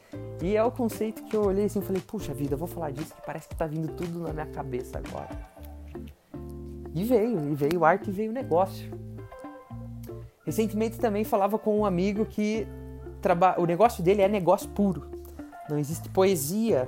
E 0.42 0.56
é 0.56 0.64
o 0.64 0.72
conceito 0.72 1.26
que 1.26 1.36
eu 1.36 1.44
olhei 1.44 1.66
assim 1.66 1.82
falei, 1.82 2.02
puxa 2.02 2.34
vida, 2.34 2.56
vou 2.56 2.70
falar 2.70 2.92
disso 2.92 3.14
que 3.14 3.22
parece 3.26 3.50
que 3.50 3.56
tá 3.58 3.68
vindo 3.68 3.92
tudo 3.92 4.18
na 4.20 4.32
minha 4.32 4.46
cabeça 4.46 4.98
agora. 4.98 5.38
E 6.96 7.04
veio, 7.04 7.52
e 7.52 7.54
veio 7.54 7.84
arte 7.84 8.10
e 8.10 8.14
veio 8.14 8.32
negócio. 8.32 8.90
Recentemente 10.46 10.98
também 11.00 11.26
falava 11.26 11.60
com 11.60 11.78
um 11.78 11.86
amigo 11.86 12.26
que 12.26 12.66
traba... 13.22 13.60
o 13.60 13.66
negócio 13.66 14.02
dele 14.02 14.22
é 14.22 14.30
negócio 14.30 14.70
puro. 14.70 15.06
Não 15.70 15.78
existe 15.78 16.08
poesia 16.08 16.88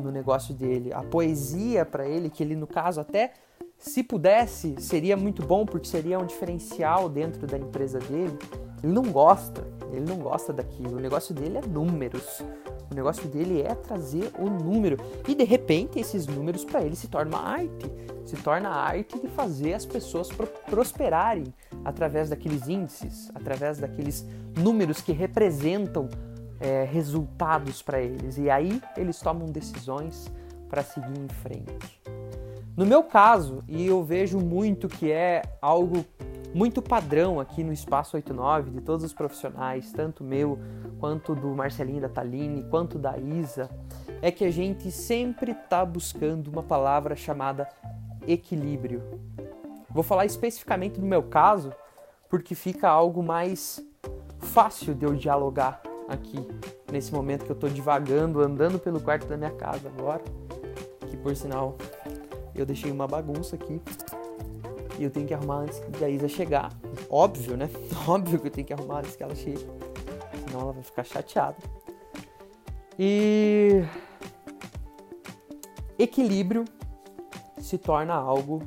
no 0.00 0.10
negócio 0.10 0.54
dele. 0.54 0.92
A 0.92 1.02
poesia 1.02 1.84
para 1.84 2.06
ele, 2.06 2.30
que 2.30 2.42
ele 2.42 2.56
no 2.56 2.66
caso 2.66 3.00
até 3.00 3.32
se 3.78 4.02
pudesse, 4.02 4.74
seria 4.78 5.16
muito 5.16 5.44
bom 5.44 5.66
porque 5.66 5.86
seria 5.86 6.18
um 6.18 6.26
diferencial 6.26 7.08
dentro 7.08 7.46
da 7.46 7.58
empresa 7.58 7.98
dele. 7.98 8.38
Ele 8.82 8.92
não 8.92 9.04
gosta, 9.04 9.66
ele 9.92 10.04
não 10.06 10.18
gosta 10.18 10.52
daquilo. 10.52 10.96
O 10.96 11.00
negócio 11.00 11.34
dele 11.34 11.58
é 11.58 11.66
números. 11.66 12.42
O 12.90 12.94
negócio 12.94 13.28
dele 13.28 13.62
é 13.62 13.74
trazer 13.74 14.30
o 14.38 14.48
número. 14.48 14.96
E 15.26 15.34
de 15.34 15.44
repente 15.44 15.98
esses 15.98 16.26
números 16.26 16.64
para 16.64 16.82
ele 16.82 16.96
se 16.96 17.08
tornam 17.08 17.38
uma 17.38 17.48
arte. 17.48 17.90
Se 18.24 18.36
torna 18.36 18.68
a 18.68 18.82
arte 18.82 19.18
de 19.18 19.28
fazer 19.28 19.74
as 19.74 19.84
pessoas 19.84 20.28
prosperarem 20.68 21.52
através 21.84 22.28
daqueles 22.28 22.66
índices, 22.68 23.30
através 23.34 23.78
daqueles 23.78 24.26
números 24.56 25.00
que 25.00 25.12
representam 25.12 26.08
é, 26.60 26.84
resultados 26.84 27.82
para 27.82 28.00
eles. 28.00 28.38
E 28.38 28.50
aí 28.50 28.80
eles 28.96 29.20
tomam 29.20 29.46
decisões 29.46 30.30
para 30.68 30.82
seguir 30.82 31.18
em 31.18 31.28
frente. 31.28 32.02
No 32.76 32.84
meu 32.84 33.02
caso, 33.02 33.64
e 33.66 33.86
eu 33.86 34.04
vejo 34.04 34.38
muito 34.38 34.88
que 34.88 35.10
é 35.10 35.42
algo 35.62 36.04
muito 36.54 36.80
padrão 36.80 37.38
aqui 37.38 37.62
no 37.62 37.72
Espaço 37.72 38.16
89 38.16 38.70
de 38.70 38.80
todos 38.80 39.04
os 39.04 39.12
profissionais, 39.12 39.92
tanto 39.92 40.24
meu 40.24 40.58
quanto 40.98 41.34
do 41.34 41.48
Marcelinho 41.54 42.00
da 42.00 42.08
Taline, 42.08 42.64
quanto 42.70 42.98
da 42.98 43.16
Isa, 43.18 43.70
é 44.22 44.30
que 44.30 44.44
a 44.44 44.50
gente 44.50 44.90
sempre 44.90 45.52
está 45.52 45.84
buscando 45.84 46.48
uma 46.48 46.62
palavra 46.62 47.14
chamada 47.14 47.68
equilíbrio. 48.26 49.02
Vou 49.90 50.02
falar 50.02 50.26
especificamente 50.26 51.00
do 51.00 51.06
meu 51.06 51.22
caso, 51.22 51.72
porque 52.28 52.54
fica 52.54 52.88
algo 52.88 53.22
mais 53.22 53.80
fácil 54.38 54.94
de 54.94 55.04
eu 55.04 55.14
dialogar 55.14 55.82
aqui, 56.08 56.38
nesse 56.90 57.12
momento 57.12 57.44
que 57.44 57.50
eu 57.50 57.54
estou 57.54 57.68
divagando, 57.70 58.40
andando 58.40 58.78
pelo 58.78 59.00
quarto 59.00 59.26
da 59.26 59.36
minha 59.36 59.50
casa 59.50 59.88
agora, 59.88 60.22
que 61.08 61.16
por 61.16 61.34
sinal 61.34 61.76
eu 62.54 62.64
deixei 62.64 62.90
uma 62.90 63.06
bagunça 63.06 63.56
aqui 63.56 63.80
e 64.98 65.04
eu 65.04 65.10
tenho 65.10 65.26
que 65.26 65.34
arrumar 65.34 65.58
antes 65.58 65.80
da 66.00 66.08
Isa 66.08 66.28
chegar. 66.28 66.72
Óbvio, 67.10 67.56
né? 67.56 67.68
Óbvio 68.08 68.38
que 68.40 68.46
eu 68.46 68.50
tenho 68.50 68.66
que 68.66 68.72
arrumar 68.72 69.00
antes 69.00 69.14
que 69.14 69.22
ela 69.22 69.34
chegue. 69.34 69.66
Senão 70.46 70.60
ela 70.60 70.72
vai 70.72 70.82
ficar 70.82 71.04
chateada. 71.04 71.56
E 72.98 73.84
equilíbrio 75.98 76.64
se 77.58 77.76
torna 77.76 78.14
algo 78.14 78.62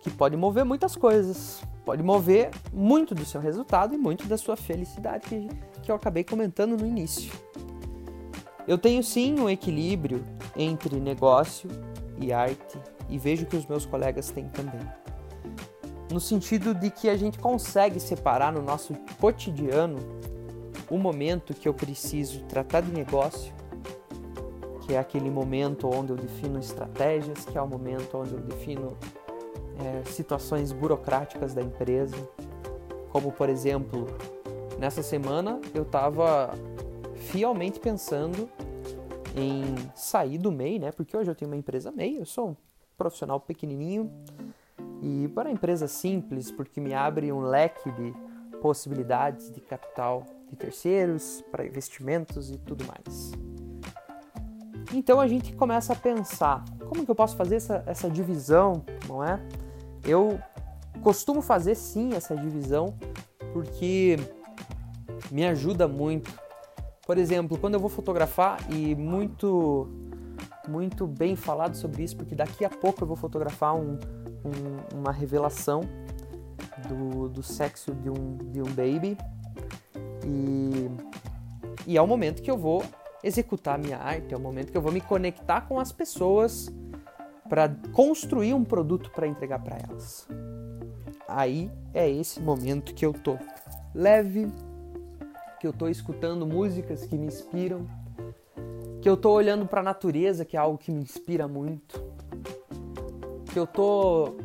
que 0.00 0.10
pode 0.10 0.36
mover 0.36 0.64
muitas 0.64 0.94
coisas. 0.94 1.62
Pode 1.90 2.04
mover 2.04 2.50
muito 2.72 3.16
do 3.16 3.24
seu 3.24 3.40
resultado 3.40 3.96
e 3.96 3.98
muito 3.98 4.24
da 4.28 4.38
sua 4.38 4.56
felicidade, 4.56 5.26
que, 5.26 5.48
que 5.82 5.90
eu 5.90 5.96
acabei 5.96 6.22
comentando 6.22 6.76
no 6.76 6.86
início. 6.86 7.32
Eu 8.64 8.78
tenho 8.78 9.02
sim 9.02 9.40
um 9.40 9.50
equilíbrio 9.50 10.24
entre 10.56 11.00
negócio 11.00 11.68
e 12.16 12.32
arte 12.32 12.78
e 13.08 13.18
vejo 13.18 13.44
que 13.44 13.56
os 13.56 13.66
meus 13.66 13.84
colegas 13.84 14.30
têm 14.30 14.48
também. 14.50 14.80
No 16.12 16.20
sentido 16.20 16.76
de 16.76 16.90
que 16.90 17.08
a 17.08 17.16
gente 17.16 17.40
consegue 17.40 17.98
separar 17.98 18.52
no 18.52 18.62
nosso 18.62 18.94
cotidiano 19.20 19.98
o 20.88 20.96
momento 20.96 21.54
que 21.54 21.68
eu 21.68 21.74
preciso 21.74 22.44
tratar 22.44 22.82
de 22.82 22.92
negócio, 22.92 23.52
que 24.82 24.94
é 24.94 24.98
aquele 25.00 25.28
momento 25.28 25.90
onde 25.92 26.12
eu 26.12 26.16
defino 26.16 26.60
estratégias, 26.60 27.44
que 27.44 27.58
é 27.58 27.60
o 27.60 27.66
momento 27.66 28.16
onde 28.16 28.32
eu 28.32 28.40
defino 28.40 28.96
é, 29.84 30.04
situações 30.10 30.72
burocráticas 30.72 31.54
da 31.54 31.62
empresa, 31.62 32.16
como 33.10 33.32
por 33.32 33.48
exemplo, 33.48 34.06
nessa 34.78 35.02
semana 35.02 35.60
eu 35.74 35.82
estava 35.82 36.54
fielmente 37.14 37.78
pensando 37.78 38.48
em 39.36 39.62
sair 39.94 40.38
do 40.38 40.50
MEI, 40.50 40.78
né? 40.78 40.92
Porque 40.92 41.16
hoje 41.16 41.30
eu 41.30 41.34
tenho 41.34 41.50
uma 41.50 41.56
empresa 41.56 41.92
MEI, 41.92 42.18
eu 42.18 42.26
sou 42.26 42.50
um 42.50 42.56
profissional 42.96 43.40
pequenininho 43.40 44.10
e 45.02 45.28
para 45.28 45.50
empresa 45.50 45.88
simples, 45.88 46.50
porque 46.50 46.80
me 46.80 46.92
abre 46.92 47.32
um 47.32 47.40
leque 47.40 47.90
de 47.92 48.14
possibilidades 48.60 49.50
de 49.50 49.60
capital. 49.60 50.26
de 50.50 50.56
terceiros, 50.56 51.44
para 51.50 51.64
investimentos 51.64 52.50
e 52.50 52.58
tudo 52.58 52.84
mais. 52.84 53.30
Então 54.92 55.20
a 55.20 55.28
gente 55.28 55.54
começa 55.54 55.92
a 55.92 55.96
pensar 55.96 56.64
como 56.88 57.04
que 57.04 57.10
eu 57.10 57.14
posso 57.14 57.36
fazer 57.36 57.54
essa, 57.54 57.84
essa 57.86 58.10
divisão, 58.10 58.84
não 59.06 59.22
é? 59.22 59.40
Eu 60.04 60.40
costumo 61.02 61.40
fazer 61.40 61.74
sim 61.74 62.14
essa 62.14 62.36
divisão 62.36 62.94
porque 63.52 64.16
me 65.30 65.46
ajuda 65.46 65.86
muito. 65.88 66.32
Por 67.06 67.18
exemplo, 67.18 67.58
quando 67.58 67.74
eu 67.74 67.80
vou 67.80 67.90
fotografar 67.90 68.58
e 68.72 68.94
muito 68.94 69.88
muito 70.68 71.06
bem 71.06 71.34
falado 71.34 71.74
sobre 71.74 72.04
isso, 72.04 72.16
porque 72.16 72.34
daqui 72.34 72.64
a 72.64 72.70
pouco 72.70 73.02
eu 73.02 73.06
vou 73.06 73.16
fotografar 73.16 73.74
um, 73.74 73.98
um, 74.44 74.98
uma 74.98 75.10
revelação 75.10 75.80
do, 76.88 77.28
do 77.28 77.42
sexo 77.42 77.92
de 77.94 78.08
um, 78.08 78.36
de 78.36 78.60
um 78.60 78.66
baby. 78.66 79.18
E, 80.24 80.90
e 81.86 81.96
é 81.96 82.02
o 82.02 82.06
momento 82.06 82.40
que 82.40 82.50
eu 82.50 82.56
vou 82.56 82.84
executar 83.22 83.78
minha 83.78 83.98
arte, 83.98 84.32
é 84.32 84.36
o 84.36 84.40
momento 84.40 84.70
que 84.70 84.76
eu 84.76 84.82
vou 84.82 84.92
me 84.92 85.00
conectar 85.00 85.62
com 85.62 85.80
as 85.80 85.90
pessoas 85.92 86.72
para 87.50 87.68
construir 87.92 88.54
um 88.54 88.64
produto 88.64 89.10
para 89.10 89.26
entregar 89.26 89.58
para 89.58 89.76
elas. 89.76 90.26
Aí 91.26 91.68
é 91.92 92.08
esse 92.08 92.40
momento 92.40 92.94
que 92.94 93.04
eu 93.04 93.12
tô 93.12 93.36
leve, 93.92 94.48
que 95.58 95.66
eu 95.66 95.72
tô 95.72 95.88
escutando 95.88 96.46
músicas 96.46 97.04
que 97.04 97.18
me 97.18 97.26
inspiram, 97.26 97.86
que 99.02 99.08
eu 99.08 99.16
tô 99.16 99.32
olhando 99.32 99.66
para 99.66 99.80
a 99.80 99.82
natureza, 99.82 100.44
que 100.44 100.56
é 100.56 100.60
algo 100.60 100.78
que 100.78 100.92
me 100.92 101.02
inspira 101.02 101.48
muito, 101.48 102.00
que 103.52 103.58
eu 103.58 103.66
tô 103.66 104.36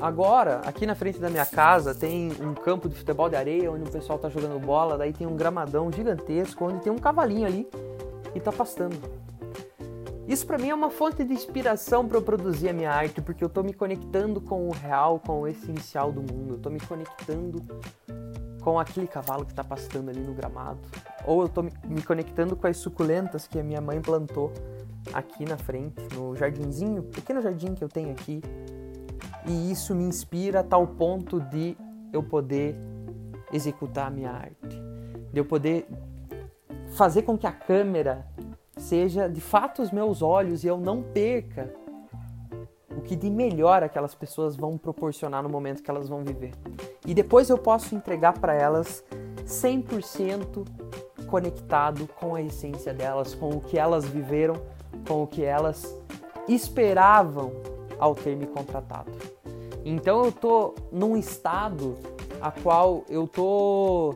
agora 0.00 0.60
aqui 0.64 0.86
na 0.86 0.96
frente 0.96 1.20
da 1.20 1.30
minha 1.30 1.46
casa 1.46 1.94
tem 1.94 2.30
um 2.40 2.54
campo 2.54 2.88
de 2.88 2.96
futebol 2.96 3.28
de 3.28 3.36
areia 3.36 3.70
onde 3.70 3.88
o 3.88 3.92
pessoal 3.92 4.18
tá 4.18 4.28
jogando 4.28 4.58
bola, 4.58 4.98
daí 4.98 5.12
tem 5.12 5.26
um 5.26 5.36
gramadão 5.36 5.90
gigantesco 5.92 6.64
onde 6.64 6.82
tem 6.82 6.92
um 6.92 6.98
cavalinho 6.98 7.46
ali 7.46 7.68
e 8.34 8.40
tá 8.40 8.50
pastando. 8.50 9.27
Isso 10.28 10.46
para 10.46 10.58
mim 10.58 10.68
é 10.68 10.74
uma 10.74 10.90
fonte 10.90 11.24
de 11.24 11.32
inspiração 11.32 12.06
para 12.06 12.18
eu 12.18 12.22
produzir 12.22 12.68
a 12.68 12.72
minha 12.74 12.92
arte, 12.92 13.18
porque 13.22 13.42
eu 13.42 13.48
tô 13.48 13.62
me 13.62 13.72
conectando 13.72 14.42
com 14.42 14.68
o 14.68 14.72
real, 14.72 15.18
com 15.18 15.40
o 15.40 15.48
essencial 15.48 16.12
do 16.12 16.20
mundo. 16.20 16.54
Eu 16.54 16.58
tô 16.58 16.68
me 16.68 16.78
conectando 16.78 17.64
com 18.60 18.78
aquele 18.78 19.06
cavalo 19.06 19.46
que 19.46 19.52
está 19.52 19.64
pastando 19.64 20.10
ali 20.10 20.20
no 20.20 20.34
gramado. 20.34 20.80
Ou 21.24 21.40
eu 21.40 21.46
estou 21.46 21.64
me 21.64 22.02
conectando 22.02 22.54
com 22.54 22.66
as 22.66 22.76
suculentas 22.76 23.46
que 23.46 23.58
a 23.58 23.62
minha 23.62 23.80
mãe 23.80 24.02
plantou 24.02 24.52
aqui 25.14 25.46
na 25.46 25.56
frente, 25.56 25.96
no 26.14 26.36
jardinzinho, 26.36 27.04
pequeno 27.04 27.40
jardim 27.40 27.74
que 27.74 27.82
eu 27.82 27.88
tenho 27.88 28.10
aqui. 28.10 28.42
E 29.46 29.72
isso 29.72 29.94
me 29.94 30.04
inspira 30.04 30.60
a 30.60 30.62
tal 30.62 30.86
ponto 30.86 31.40
de 31.40 31.74
eu 32.12 32.22
poder 32.22 32.76
executar 33.50 34.08
a 34.08 34.10
minha 34.10 34.30
arte, 34.30 34.78
de 35.32 35.40
eu 35.40 35.44
poder 35.46 35.88
fazer 36.90 37.22
com 37.22 37.38
que 37.38 37.46
a 37.46 37.52
câmera 37.52 38.26
seja 38.78 39.28
de 39.28 39.40
fato 39.40 39.82
os 39.82 39.90
meus 39.90 40.22
olhos 40.22 40.64
e 40.64 40.66
eu 40.66 40.78
não 40.78 41.02
perca 41.02 41.74
o 42.96 43.00
que 43.00 43.14
de 43.14 43.28
melhor 43.28 43.82
aquelas 43.82 44.14
pessoas 44.14 44.56
vão 44.56 44.78
proporcionar 44.78 45.42
no 45.42 45.48
momento 45.48 45.82
que 45.82 45.90
elas 45.90 46.08
vão 46.08 46.24
viver. 46.24 46.52
E 47.06 47.14
depois 47.14 47.50
eu 47.50 47.58
posso 47.58 47.94
entregar 47.94 48.38
para 48.38 48.54
elas 48.54 49.04
100% 49.44 50.66
conectado 51.26 52.08
com 52.18 52.34
a 52.34 52.42
essência 52.42 52.92
delas, 52.92 53.34
com 53.34 53.50
o 53.50 53.60
que 53.60 53.78
elas 53.78 54.04
viveram, 54.04 54.54
com 55.06 55.22
o 55.22 55.26
que 55.26 55.44
elas 55.44 55.94
esperavam 56.48 57.52
ao 57.98 58.14
ter 58.14 58.34
me 58.34 58.46
contratado. 58.46 59.12
Então 59.84 60.24
eu 60.24 60.32
tô 60.32 60.74
num 60.90 61.16
estado 61.16 61.96
a 62.40 62.50
qual 62.50 63.04
eu 63.08 63.26
tô 63.26 64.14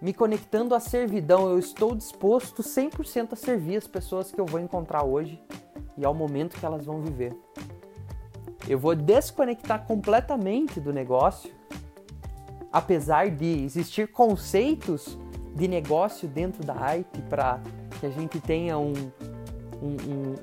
me 0.00 0.14
conectando 0.14 0.74
à 0.74 0.80
servidão, 0.80 1.50
eu 1.50 1.58
estou 1.58 1.94
disposto 1.94 2.62
100% 2.62 3.34
a 3.34 3.36
servir 3.36 3.76
as 3.76 3.86
pessoas 3.86 4.32
que 4.32 4.40
eu 4.40 4.46
vou 4.46 4.58
encontrar 4.58 5.04
hoje 5.04 5.40
e 5.96 6.04
ao 6.04 6.14
momento 6.14 6.58
que 6.58 6.64
elas 6.64 6.86
vão 6.86 7.02
viver. 7.02 7.36
Eu 8.66 8.78
vou 8.78 8.94
desconectar 8.94 9.86
completamente 9.86 10.80
do 10.80 10.92
negócio, 10.92 11.50
apesar 12.72 13.30
de 13.30 13.64
existir 13.64 14.08
conceitos 14.08 15.18
de 15.54 15.68
negócio 15.68 16.26
dentro 16.28 16.64
da 16.64 16.74
arte 16.74 17.20
para 17.28 17.60
que 17.98 18.06
a 18.06 18.10
gente 18.10 18.40
tenha 18.40 18.78
um, 18.78 18.94
um, 19.82 19.96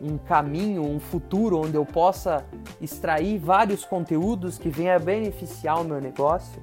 um, 0.10 0.14
um, 0.14 0.18
caminho, 0.20 0.84
um 0.84 1.00
futuro 1.00 1.62
onde 1.62 1.76
eu 1.76 1.86
possa 1.86 2.46
extrair 2.80 3.40
vários 3.40 3.86
conteúdos 3.86 4.60
que 4.60 4.70
venham 4.70 4.96
a 4.96 5.00
beneficiar 5.00 5.82
o 5.82 5.84
meu 5.84 6.00
negócio, 6.00 6.62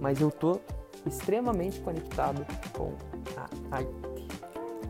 mas 0.00 0.20
eu 0.20 0.28
estou 0.28 0.60
extremamente 1.06 1.80
conectado 1.80 2.44
com 2.76 2.92
a 3.36 3.76
arte, 3.76 3.90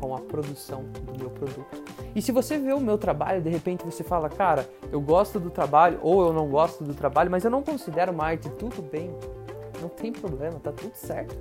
com 0.01 0.15
a 0.15 0.21
produção 0.21 0.85
do 0.85 1.19
meu 1.19 1.31
produto. 1.31 1.83
E 2.15 2.23
se 2.23 2.33
você 2.33 2.59
vê 2.59 2.73
o 2.73 2.81
meu 2.81 2.99
trabalho, 2.99 3.43
de 3.43 3.51
repente 3.51 3.85
você 3.85 4.03
fala, 4.03 4.29
cara, 4.29 4.69
eu 4.91 5.01
gosto 5.01 5.39
do 5.39 5.51
trabalho 5.51 5.99
ou 6.03 6.27
eu 6.27 6.33
não 6.33 6.49
gosto 6.49 6.83
do 6.83 6.95
trabalho, 6.95 7.31
mas 7.31 7.45
eu 7.45 7.51
não 7.51 7.63
considero 7.63 8.13
uma 8.13 8.25
arte, 8.25 8.49
tudo 8.51 8.83
bem, 8.83 9.11
não 9.81 9.89
tem 9.89 10.13
problema, 10.13 10.59
tá 10.59 10.73
tudo 10.73 10.95
certo. 10.95 11.37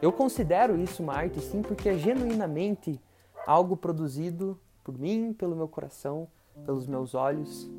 Eu 0.00 0.12
considero 0.12 0.76
isso 0.76 1.02
uma 1.02 1.14
arte 1.14 1.40
sim, 1.40 1.62
porque 1.62 1.88
é 1.88 1.94
genuinamente 1.94 3.00
algo 3.46 3.76
produzido 3.76 4.58
por 4.82 4.98
mim, 4.98 5.32
pelo 5.32 5.54
meu 5.54 5.68
coração, 5.68 6.28
pelos 6.64 6.86
meus 6.86 7.14
olhos, 7.14 7.70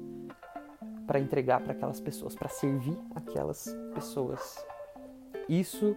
para 1.05 1.19
entregar 1.19 1.61
para 1.61 1.73
aquelas 1.73 1.99
pessoas, 1.99 2.33
para 2.33 2.49
servir 2.49 2.97
aquelas 3.13 3.75
pessoas. 3.93 4.65
Isso 5.47 5.95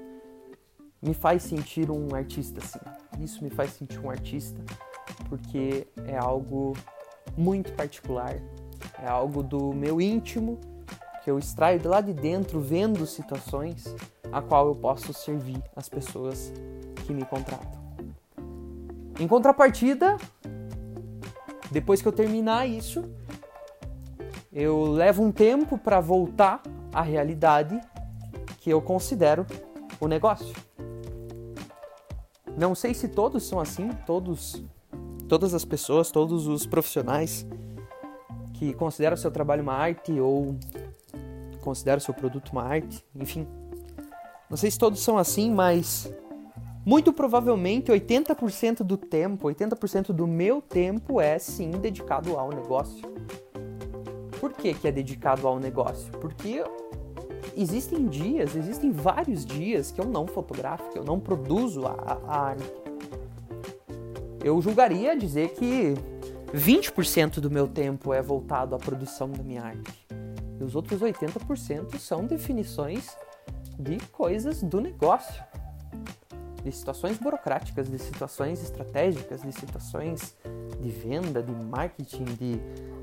me 1.02 1.14
faz 1.14 1.42
sentir 1.42 1.90
um 1.90 2.14
artista, 2.14 2.60
sim. 2.60 2.78
Isso 3.20 3.42
me 3.42 3.50
faz 3.50 3.70
sentir 3.72 3.98
um 3.98 4.10
artista 4.10 4.60
porque 5.28 5.86
é 6.06 6.16
algo 6.16 6.74
muito 7.36 7.72
particular, 7.72 8.36
é 9.02 9.06
algo 9.06 9.42
do 9.42 9.72
meu 9.72 10.00
íntimo 10.00 10.58
que 11.22 11.30
eu 11.30 11.38
extraio 11.38 11.78
de 11.78 11.88
lá 11.88 12.00
de 12.00 12.12
dentro, 12.12 12.60
vendo 12.60 13.04
situações 13.06 13.84
a 14.30 14.40
qual 14.40 14.68
eu 14.68 14.74
posso 14.74 15.12
servir 15.12 15.60
as 15.74 15.88
pessoas 15.88 16.52
que 17.04 17.12
me 17.12 17.24
contratam. 17.24 17.84
Em 19.18 19.26
contrapartida, 19.26 20.16
depois 21.70 22.00
que 22.00 22.06
eu 22.06 22.12
terminar 22.12 22.68
isso, 22.68 23.02
eu 24.52 24.84
levo 24.92 25.22
um 25.22 25.32
tempo 25.32 25.76
para 25.76 26.00
voltar 26.00 26.62
à 26.92 27.02
realidade 27.02 27.80
que 28.58 28.70
eu 28.70 28.80
considero 28.80 29.44
o 30.00 30.06
negócio. 30.06 30.65
Não 32.56 32.74
sei 32.74 32.94
se 32.94 33.08
todos 33.08 33.42
são 33.44 33.60
assim, 33.60 33.90
todos 34.06 34.62
todas 35.28 35.54
as 35.54 35.64
pessoas, 35.64 36.10
todos 36.10 36.46
os 36.46 36.66
profissionais 36.66 37.46
que 38.54 38.72
consideram 38.72 39.16
seu 39.16 39.30
trabalho 39.30 39.62
uma 39.62 39.74
arte 39.74 40.18
ou 40.18 40.56
consideram 41.60 42.00
seu 42.00 42.14
produto 42.14 42.50
uma 42.50 42.62
arte, 42.62 43.04
enfim. 43.14 43.46
Não 44.48 44.56
sei 44.56 44.70
se 44.70 44.78
todos 44.78 45.00
são 45.00 45.18
assim, 45.18 45.50
mas 45.50 46.10
muito 46.84 47.12
provavelmente 47.12 47.90
80% 47.90 48.84
do 48.84 48.96
tempo, 48.96 49.48
80% 49.48 50.12
do 50.12 50.26
meu 50.26 50.62
tempo 50.62 51.20
é 51.20 51.38
sim 51.38 51.72
dedicado 51.72 52.38
ao 52.38 52.50
negócio. 52.50 53.04
Por 54.40 54.52
que, 54.52 54.72
que 54.72 54.86
é 54.86 54.92
dedicado 54.92 55.48
ao 55.48 55.58
negócio? 55.58 56.10
Porque 56.12 56.62
existem 57.56 58.06
dias, 58.06 58.54
existem 58.54 58.90
vários 58.90 59.44
dias 59.44 59.90
que 59.90 60.00
eu 60.00 60.04
não 60.04 60.26
fotografo, 60.26 60.90
que 60.90 60.98
eu 60.98 61.04
não 61.04 61.18
produzo 61.18 61.86
a, 61.86 62.20
a 62.26 62.40
arte. 62.48 62.72
Eu 64.44 64.60
julgaria 64.60 65.16
dizer 65.16 65.54
que 65.54 65.94
20% 66.54 67.40
do 67.40 67.50
meu 67.50 67.66
tempo 67.66 68.12
é 68.12 68.22
voltado 68.22 68.74
à 68.74 68.78
produção 68.78 69.30
da 69.30 69.42
minha 69.42 69.62
arte. 69.62 70.06
E 70.60 70.64
os 70.64 70.74
outros 70.74 71.00
80% 71.00 71.98
são 71.98 72.24
definições 72.24 73.16
de 73.78 73.98
coisas 74.12 74.62
do 74.62 74.80
negócio, 74.80 75.42
de 76.62 76.72
situações 76.72 77.18
burocráticas, 77.18 77.88
de 77.88 77.98
situações 77.98 78.62
estratégicas, 78.62 79.42
de 79.42 79.52
situações 79.52 80.36
de 80.80 80.88
venda, 80.88 81.42
de 81.42 81.52
marketing, 81.52 82.24
de 82.24 82.60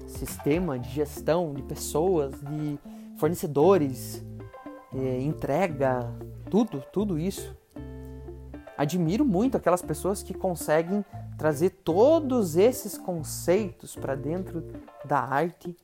sistema, 0.07 0.77
de 0.77 0.89
gestão, 0.89 1.53
de 1.53 1.61
pessoas, 1.61 2.33
de 2.41 2.79
fornecedores, 3.17 4.23
de 4.93 5.23
entrega, 5.23 6.13
tudo, 6.49 6.83
tudo 6.91 7.17
isso. 7.17 7.55
Admiro 8.77 9.25
muito 9.25 9.57
aquelas 9.57 9.81
pessoas 9.81 10.23
que 10.23 10.33
conseguem 10.33 11.03
trazer 11.37 11.71
todos 11.83 12.55
esses 12.55 12.97
conceitos 12.97 13.95
para 13.95 14.15
dentro 14.15 14.63
da 15.05 15.19
arte 15.19 15.75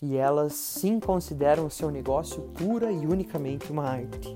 e 0.00 0.16
elas 0.16 0.54
sim 0.54 0.98
consideram 0.98 1.66
o 1.66 1.70
seu 1.70 1.90
negócio 1.90 2.42
pura 2.58 2.90
e 2.90 3.06
unicamente 3.06 3.70
uma 3.70 3.84
arte. 3.84 4.34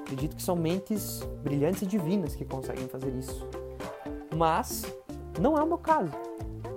Acredito 0.00 0.36
que 0.36 0.42
são 0.42 0.56
mentes 0.56 1.20
brilhantes 1.42 1.82
e 1.82 1.86
divinas 1.86 2.34
que 2.34 2.44
conseguem 2.44 2.86
fazer 2.88 3.14
isso. 3.14 3.46
Mas 4.34 4.84
não 5.40 5.58
é 5.58 5.62
o 5.62 5.66
meu 5.66 5.78
caso. 5.78 6.12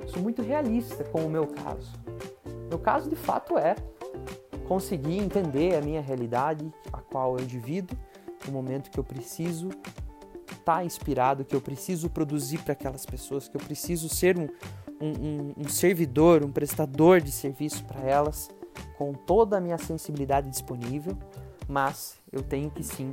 Sou 0.07 0.21
muito 0.21 0.41
realista 0.41 1.03
com 1.05 1.25
o 1.25 1.29
meu 1.29 1.47
caso. 1.47 1.91
Meu 2.69 2.79
caso 2.79 3.09
de 3.09 3.15
fato 3.15 3.57
é 3.57 3.75
conseguir 4.67 5.17
entender 5.17 5.75
a 5.75 5.81
minha 5.81 6.01
realidade, 6.01 6.71
a 6.91 6.99
qual 6.99 7.37
eu 7.37 7.45
divido, 7.45 7.97
o 8.47 8.51
momento 8.51 8.91
que 8.91 8.99
eu 8.99 9.03
preciso 9.03 9.69
estar 10.51 10.77
tá 10.77 10.83
inspirado, 10.83 11.45
que 11.45 11.55
eu 11.55 11.61
preciso 11.61 12.09
produzir 12.09 12.59
para 12.59 12.73
aquelas 12.73 13.05
pessoas, 13.05 13.47
que 13.47 13.55
eu 13.55 13.61
preciso 13.61 14.09
ser 14.09 14.37
um, 14.37 14.47
um, 15.01 15.53
um 15.57 15.67
servidor, 15.67 16.43
um 16.43 16.51
prestador 16.51 17.21
de 17.21 17.31
serviço 17.31 17.83
para 17.85 18.01
elas, 18.01 18.49
com 18.97 19.13
toda 19.13 19.57
a 19.57 19.61
minha 19.61 19.77
sensibilidade 19.77 20.49
disponível, 20.49 21.17
mas 21.67 22.19
eu 22.31 22.41
tenho 22.41 22.69
que 22.69 22.83
sim 22.83 23.11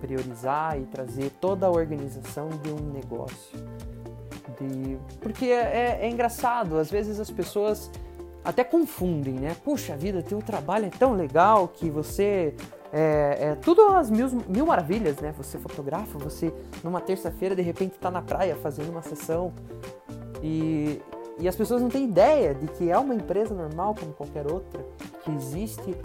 priorizar 0.00 0.78
e 0.78 0.84
trazer 0.86 1.30
toda 1.40 1.66
a 1.66 1.70
organização 1.70 2.48
de 2.48 2.70
um 2.70 2.92
negócio. 2.92 3.58
De... 4.60 4.98
Porque 5.20 5.46
é, 5.46 5.98
é, 6.00 6.06
é 6.06 6.10
engraçado, 6.10 6.76
às 6.76 6.90
vezes 6.90 7.20
as 7.20 7.30
pessoas 7.30 7.90
até 8.44 8.64
confundem, 8.64 9.34
né? 9.34 9.56
Puxa 9.64 9.96
vida, 9.96 10.22
teu 10.22 10.38
trabalho 10.40 10.86
é 10.86 10.90
tão 10.90 11.14
legal 11.14 11.68
que 11.68 11.88
você 11.90 12.54
é, 12.92 13.38
é, 13.40 13.54
tudo 13.54 13.88
as 13.88 14.10
mil, 14.10 14.28
mil 14.48 14.66
maravilhas, 14.66 15.16
né? 15.16 15.32
Você 15.36 15.58
fotografa, 15.58 16.18
você 16.18 16.52
numa 16.84 17.00
terça-feira 17.00 17.54
de 17.54 17.62
repente 17.62 17.92
está 17.94 18.10
na 18.10 18.20
praia 18.20 18.54
fazendo 18.56 18.90
uma 18.90 19.02
sessão 19.02 19.52
e, 20.42 21.00
e 21.38 21.48
as 21.48 21.56
pessoas 21.56 21.80
não 21.80 21.88
têm 21.88 22.04
ideia 22.04 22.54
de 22.54 22.66
que 22.66 22.90
é 22.90 22.98
uma 22.98 23.14
empresa 23.14 23.54
normal 23.54 23.94
como 23.98 24.12
qualquer 24.12 24.50
outra, 24.50 24.84
que 25.24 25.30
existe 25.30 25.96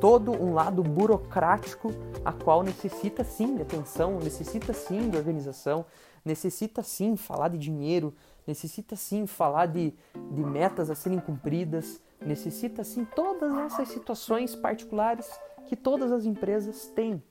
todo 0.00 0.32
um 0.32 0.52
lado 0.52 0.82
burocrático 0.82 1.90
a 2.24 2.32
qual 2.32 2.62
necessita 2.62 3.24
sim 3.24 3.56
de 3.56 3.62
atenção, 3.62 4.18
necessita 4.18 4.74
sim 4.74 5.08
de 5.08 5.16
organização, 5.16 5.86
necessita 6.22 6.82
sim 6.82 7.16
falar 7.16 7.48
de 7.48 7.56
dinheiro, 7.56 8.12
necessita 8.46 8.96
sim 8.96 9.26
falar 9.26 9.66
de, 9.66 9.94
de 10.30 10.44
metas 10.44 10.90
a 10.90 10.94
serem 10.94 11.18
cumpridas, 11.18 12.00
necessita 12.20 12.84
sim 12.84 13.04
todas 13.04 13.56
essas 13.58 13.88
situações 13.88 14.54
particulares 14.54 15.30
que 15.66 15.76
todas 15.76 16.12
as 16.12 16.24
empresas 16.24 16.86
têm. 16.88 17.22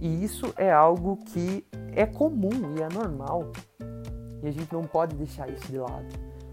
E 0.00 0.24
isso 0.24 0.52
é 0.56 0.72
algo 0.72 1.16
que 1.16 1.66
é 1.92 2.06
comum 2.06 2.76
e 2.76 2.82
é 2.82 2.88
normal. 2.88 3.52
E 4.42 4.46
a 4.46 4.50
gente 4.50 4.72
não 4.72 4.84
pode 4.84 5.16
deixar 5.16 5.50
isso 5.50 5.66
de 5.66 5.78
lado. 5.78 6.06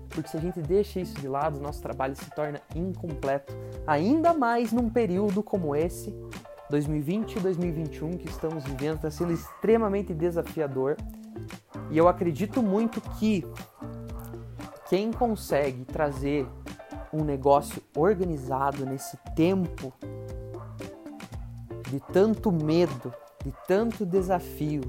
Porque 0.10 0.30
se 0.30 0.38
a 0.38 0.39
gente 0.39 0.62
deixa 0.62 0.99
isso 0.99 1.13
de 1.15 1.28
lado, 1.28 1.60
nosso 1.60 1.82
trabalho 1.82 2.15
se 2.15 2.30
torna 2.32 2.62
incompleto. 2.73 3.54
Ainda 3.86 4.34
mais 4.34 4.71
num 4.71 4.89
período 4.89 5.43
como 5.43 5.75
esse, 5.75 6.15
2020 6.69 7.36
e 7.36 7.39
2021, 7.41 8.17
que 8.17 8.30
estamos 8.30 8.63
vivendo, 8.63 8.95
está 8.95 9.12
sendo 9.12 9.34
extremamente 9.34 10.13
desafiador. 10.13 10.95
E 11.91 11.98
eu 11.98 12.08
acredito 12.08 12.62
muito 12.62 13.00
que 13.02 13.45
quem 14.89 15.12
consegue 15.12 15.86
trazer 15.86 16.48
um 17.12 17.24
negócio 17.24 17.82
organizado 17.95 18.86
nesse 18.86 19.17
tempo 19.36 19.93
de 21.89 22.00
tanto 22.12 22.52
medo, 22.52 23.13
de 23.43 23.54
tanto 23.67 24.06
desafio, 24.06 24.82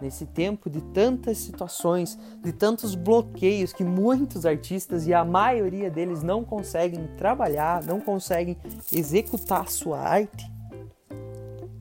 nesse 0.00 0.24
tempo 0.24 0.70
de 0.70 0.80
tantas 0.80 1.38
situações, 1.38 2.18
de 2.40 2.52
tantos 2.52 2.94
bloqueios 2.94 3.72
que 3.72 3.84
muitos 3.84 4.46
artistas 4.46 5.06
e 5.06 5.12
a 5.12 5.24
maioria 5.24 5.90
deles 5.90 6.22
não 6.22 6.44
conseguem 6.44 7.08
trabalhar, 7.16 7.82
não 7.82 8.00
conseguem 8.00 8.56
executar 8.92 9.62
a 9.62 9.66
sua 9.66 9.98
arte, 9.98 10.50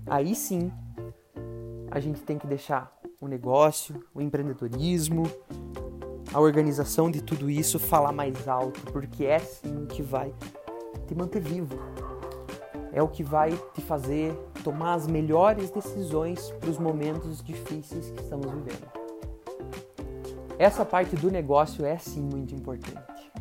aí 0.06 0.34
sim 0.34 0.72
a 1.92 2.00
gente 2.00 2.22
tem 2.22 2.38
que 2.38 2.48
deixar 2.48 2.97
o 3.20 3.28
negócio, 3.28 4.04
o 4.14 4.22
empreendedorismo, 4.22 5.24
a 6.34 6.40
organização 6.40 7.10
de 7.10 7.22
tudo 7.22 7.50
isso 7.50 7.80
falar 7.80 8.12
mais 8.12 8.48
alto, 8.48 8.80
porque 8.92 9.26
é 9.26 9.40
sim 9.40 9.86
que 9.86 10.02
vai 10.02 10.34
te 11.08 11.16
manter 11.16 11.42
vivo 11.42 11.78
é 12.98 13.02
o 13.04 13.08
que 13.08 13.24
vai 13.24 13.52
te 13.76 13.82
fazer 13.82 14.34
tomar 14.64 14.96
as 14.96 15.06
melhores 15.06 15.70
decisões 15.70 16.50
para 16.60 16.68
os 16.72 16.80
momentos 16.80 17.44
difíceis 17.44 18.10
que 18.10 18.22
estamos 18.22 18.52
vivendo. 18.52 18.88
Essa 20.58 20.84
parte 20.84 21.16
do 21.16 21.30
negócio 21.30 21.86
é 21.86 21.96
sim 22.00 22.24
muito 22.24 22.56
importante. 22.56 23.32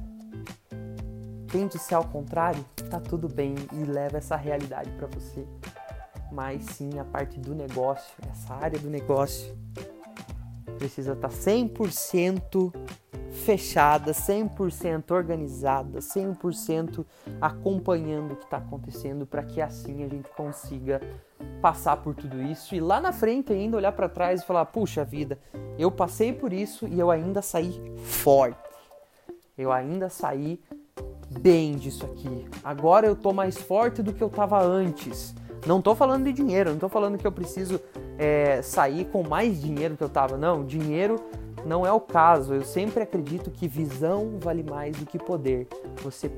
Quem 1.49 1.67
disser 1.67 1.97
ao 1.97 2.05
contrário, 2.05 2.63
tá 2.91 3.01
tudo 3.01 3.29
bem 3.31 3.55
e 3.73 3.85
leva 3.85 4.19
essa 4.19 4.37
realidade 4.37 4.91
para 4.91 5.07
você. 5.07 5.47
Mas 6.37 6.65
sim, 6.65 6.99
a 6.99 7.05
parte 7.05 7.41
do 7.41 7.55
negócio, 7.55 8.15
essa 8.31 8.53
área 8.53 8.79
do 8.79 8.91
negócio, 8.91 9.57
precisa 10.77 11.15
estar 11.15 11.31
tá 11.31 11.35
100% 11.35 12.75
fechada, 13.31 14.13
100% 14.13 15.13
organizada, 15.13 15.99
100% 15.99 17.07
acompanhando 17.41 18.33
o 18.33 18.37
que 18.37 18.45
está 18.45 18.59
acontecendo 18.59 19.25
para 19.25 19.45
que 19.45 19.63
assim 19.63 20.05
a 20.05 20.09
gente 20.09 20.29
consiga 20.37 21.01
passar 21.63 21.97
por 21.97 22.15
tudo 22.15 22.43
isso 22.43 22.75
e 22.75 22.81
lá 22.81 23.01
na 23.01 23.13
frente 23.13 23.51
ainda 23.51 23.79
olhar 23.79 23.93
para 23.93 24.07
trás 24.07 24.43
e 24.43 24.47
falar: 24.47 24.67
puxa 24.67 25.03
vida, 25.07 25.39
eu 25.79 25.91
passei 25.91 26.35
por 26.35 26.53
isso 26.53 26.87
e 26.87 27.01
eu 27.01 27.11
ainda 27.11 27.41
saí 27.41 27.81
forte, 28.05 28.59
eu 29.57 29.73
ainda 29.73 30.11
saí 30.11 30.61
bem 31.41 31.77
disso 31.77 32.05
aqui. 32.05 32.47
Agora 32.63 33.07
eu 33.07 33.17
tô 33.17 33.33
mais 33.33 33.57
forte 33.57 34.03
do 34.03 34.13
que 34.13 34.23
eu 34.23 34.29
tava 34.29 34.63
antes. 34.63 35.35
Não 35.67 35.83
tô 35.83 35.97
falando 35.97 36.25
de 36.25 36.33
dinheiro, 36.33 36.71
não 36.71 36.79
tô 36.79 36.89
falando 36.89 37.19
que 37.19 37.27
eu 37.27 37.33
preciso 37.33 37.81
é, 38.17 38.63
sair 38.63 39.07
com 39.07 39.27
mais 39.27 39.61
dinheiro 39.61 39.97
que 39.97 40.05
eu 40.05 40.09
tava. 40.09 40.37
Não, 40.37 40.65
dinheiro 40.65 41.17
não 41.67 41.85
é 41.85 41.91
o 41.91 42.01
caso. 42.01 42.55
Eu 42.55 42.65
sempre 42.65 43.03
acredito 43.03 43.51
que 43.51 43.67
visão 43.67 44.39
vale 44.39 44.63
mais 44.63 44.97
do 44.97 45.05
que 45.05 45.19
poder. 45.19 45.67
Você 46.03 46.31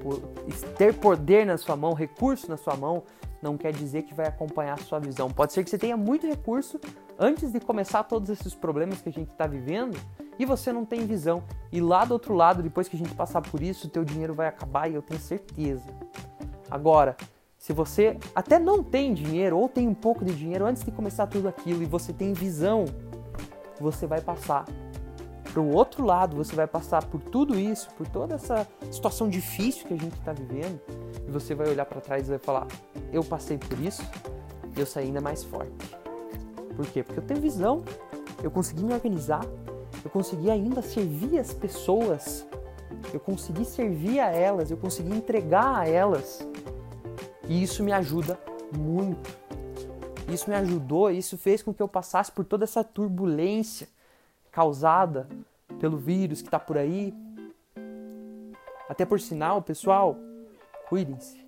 ter 0.79 0.95
poder 0.95 1.45
na 1.45 1.59
sua 1.59 1.77
mão, 1.77 1.93
recurso 1.93 2.49
na 2.49 2.57
sua 2.57 2.75
mão, 2.75 3.03
não 3.43 3.59
quer 3.59 3.73
dizer 3.73 4.03
que 4.03 4.15
vai 4.15 4.27
acompanhar 4.27 4.75
a 4.75 4.83
sua 4.83 4.99
visão. 4.99 5.31
Pode 5.31 5.53
ser 5.53 5.63
que 5.63 5.69
você 5.69 5.79
tenha 5.79 5.97
muito 5.97 6.27
recurso 6.27 6.81
antes 7.19 7.53
de 7.53 7.61
começar 7.61 8.05
todos 8.05 8.31
esses 8.31 8.55
problemas 8.55 9.03
que 9.03 9.11
a 9.11 9.13
gente 9.13 9.31
está 9.31 9.47
vivendo 9.47 9.99
e 10.39 10.47
você 10.47 10.73
não 10.73 10.87
tem 10.87 11.05
visão. 11.05 11.43
E 11.71 11.83
lá 11.83 12.07
do 12.07 12.13
outro 12.13 12.35
lado, 12.35 12.63
depois 12.63 12.89
que 12.89 12.97
a 12.97 12.99
gente 12.99 13.15
passar 13.15 13.43
por 13.43 13.63
isso, 13.63 13.89
o 13.89 13.91
teu 13.91 14.05
dinheiro 14.05 14.33
vai 14.33 14.49
acabar 14.49 14.91
e 14.91 14.95
eu 14.95 15.03
tenho 15.03 15.21
certeza. 15.21 15.87
Agora, 16.71 17.15
se 17.59 17.73
você 17.73 18.17
até 18.35 18.59
não 18.59 18.83
tem 18.83 19.13
dinheiro 19.13 19.59
ou 19.59 19.69
tem 19.69 19.89
um 19.89 19.95
pouco 19.95 20.25
de 20.25 20.35
dinheiro 20.35 20.65
antes 20.65 20.85
de 20.85 20.93
começar 20.93 21.27
tudo 21.27 21.49
aquilo 21.49 21.83
e 21.83 21.87
você 21.87 22.13
tem 22.13 22.33
visão, 22.33 22.85
você 23.81 24.07
vai 24.07 24.21
passar 24.21 24.65
para 25.53 25.61
o 25.61 25.75
outro 25.75 26.05
lado, 26.05 26.37
você 26.37 26.55
vai 26.55 26.67
passar 26.67 27.05
por 27.07 27.21
tudo 27.21 27.59
isso, 27.59 27.89
por 27.97 28.07
toda 28.07 28.37
essa 28.37 28.67
situação 28.93 29.29
difícil 29.29 29.87
que 29.87 29.95
a 29.95 29.97
gente 29.97 30.15
está 30.15 30.33
vivendo, 30.33 30.81
e 31.27 31.31
você 31.31 31.55
vai 31.55 31.69
olhar 31.69 31.85
para 31.85 32.01
trás 32.01 32.27
e 32.27 32.31
vai 32.31 32.39
falar: 32.39 32.67
eu 33.13 33.25
passei 33.25 33.59
por 33.59 33.79
isso 33.81 34.03
e 34.77 34.81
eu 34.81 34.87
saí 34.87 35.07
ainda 35.07 35.21
mais 35.21 35.43
forte. 35.43 35.73
Por 36.77 36.87
quê? 36.87 37.03
Porque 37.03 37.19
eu 37.19 37.25
tenho 37.25 37.41
visão, 37.41 37.83
eu 38.43 38.53
consegui 38.53 38.85
me 38.85 38.93
organizar, 38.93 39.45
eu 40.05 40.11
consegui 40.11 40.49
ainda 40.49 40.81
servir 40.81 41.39
as 41.41 41.53
pessoas, 41.53 42.47
eu 43.13 43.19
consegui 43.19 43.65
servir 43.65 44.21
a 44.21 44.31
elas, 44.31 44.71
eu 44.71 44.77
consegui 44.77 45.13
entregar 45.13 45.81
a 45.81 45.89
elas, 45.89 46.47
e 47.49 47.63
isso 47.63 47.83
me 47.83 47.93
ajuda 47.93 48.39
muito. 48.77 49.37
Isso 50.33 50.49
me 50.51 50.57
ajudou, 50.57 51.11
isso 51.11 51.39
fez 51.39 51.63
com 51.63 51.73
que 51.73 51.83
eu 51.83 51.89
passasse 51.89 52.31
por 52.31 52.45
toda 52.45 52.65
essa 52.65 52.85
turbulência 52.85 53.89
causada 54.53 55.27
pelo 55.81 55.97
vírus 55.97 56.43
que 56.43 56.49
está 56.49 56.59
por 56.59 56.77
aí. 56.77 57.15
Até 58.89 59.07
por 59.07 59.19
sinal, 59.21 59.63
pessoal, 59.63 60.17
cuidem-se. 60.89 61.43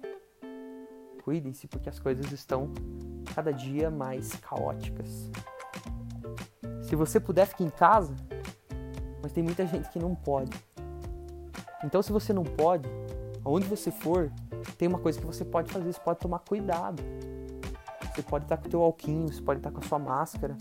Cuidem-se 1.22 1.68
porque 1.68 1.88
as 1.88 1.98
coisas 1.98 2.32
estão 2.32 2.72
cada 3.34 3.52
dia 3.52 3.90
mais 3.90 4.32
caóticas. 4.36 5.30
Se 6.82 6.96
você 6.96 7.20
puder, 7.20 7.46
fique 7.46 7.62
em 7.62 7.70
casa, 7.70 8.14
mas 9.22 9.32
tem 9.32 9.44
muita 9.44 9.66
gente 9.66 9.88
que 9.90 9.98
não 9.98 10.14
pode. 10.14 10.50
Então, 11.84 12.02
se 12.02 12.10
você 12.10 12.32
não 12.32 12.44
pode, 12.44 12.88
aonde 13.44 13.66
você 13.66 13.90
for, 13.90 14.30
tem 14.76 14.88
uma 14.88 14.98
coisa 14.98 15.20
que 15.20 15.26
você 15.26 15.44
pode 15.44 15.72
fazer, 15.72 15.92
você 15.92 16.00
pode 16.00 16.18
tomar 16.18 16.40
cuidado. 16.40 17.02
Você 18.14 18.22
pode 18.22 18.44
estar 18.44 18.56
com 18.56 18.66
o 18.66 18.70
teu 18.70 18.82
alquinho, 18.82 19.32
você 19.32 19.40
pode 19.40 19.60
estar 19.60 19.70
com 19.70 19.78
a 19.78 19.82
sua 19.82 19.98
máscara, 19.98 20.56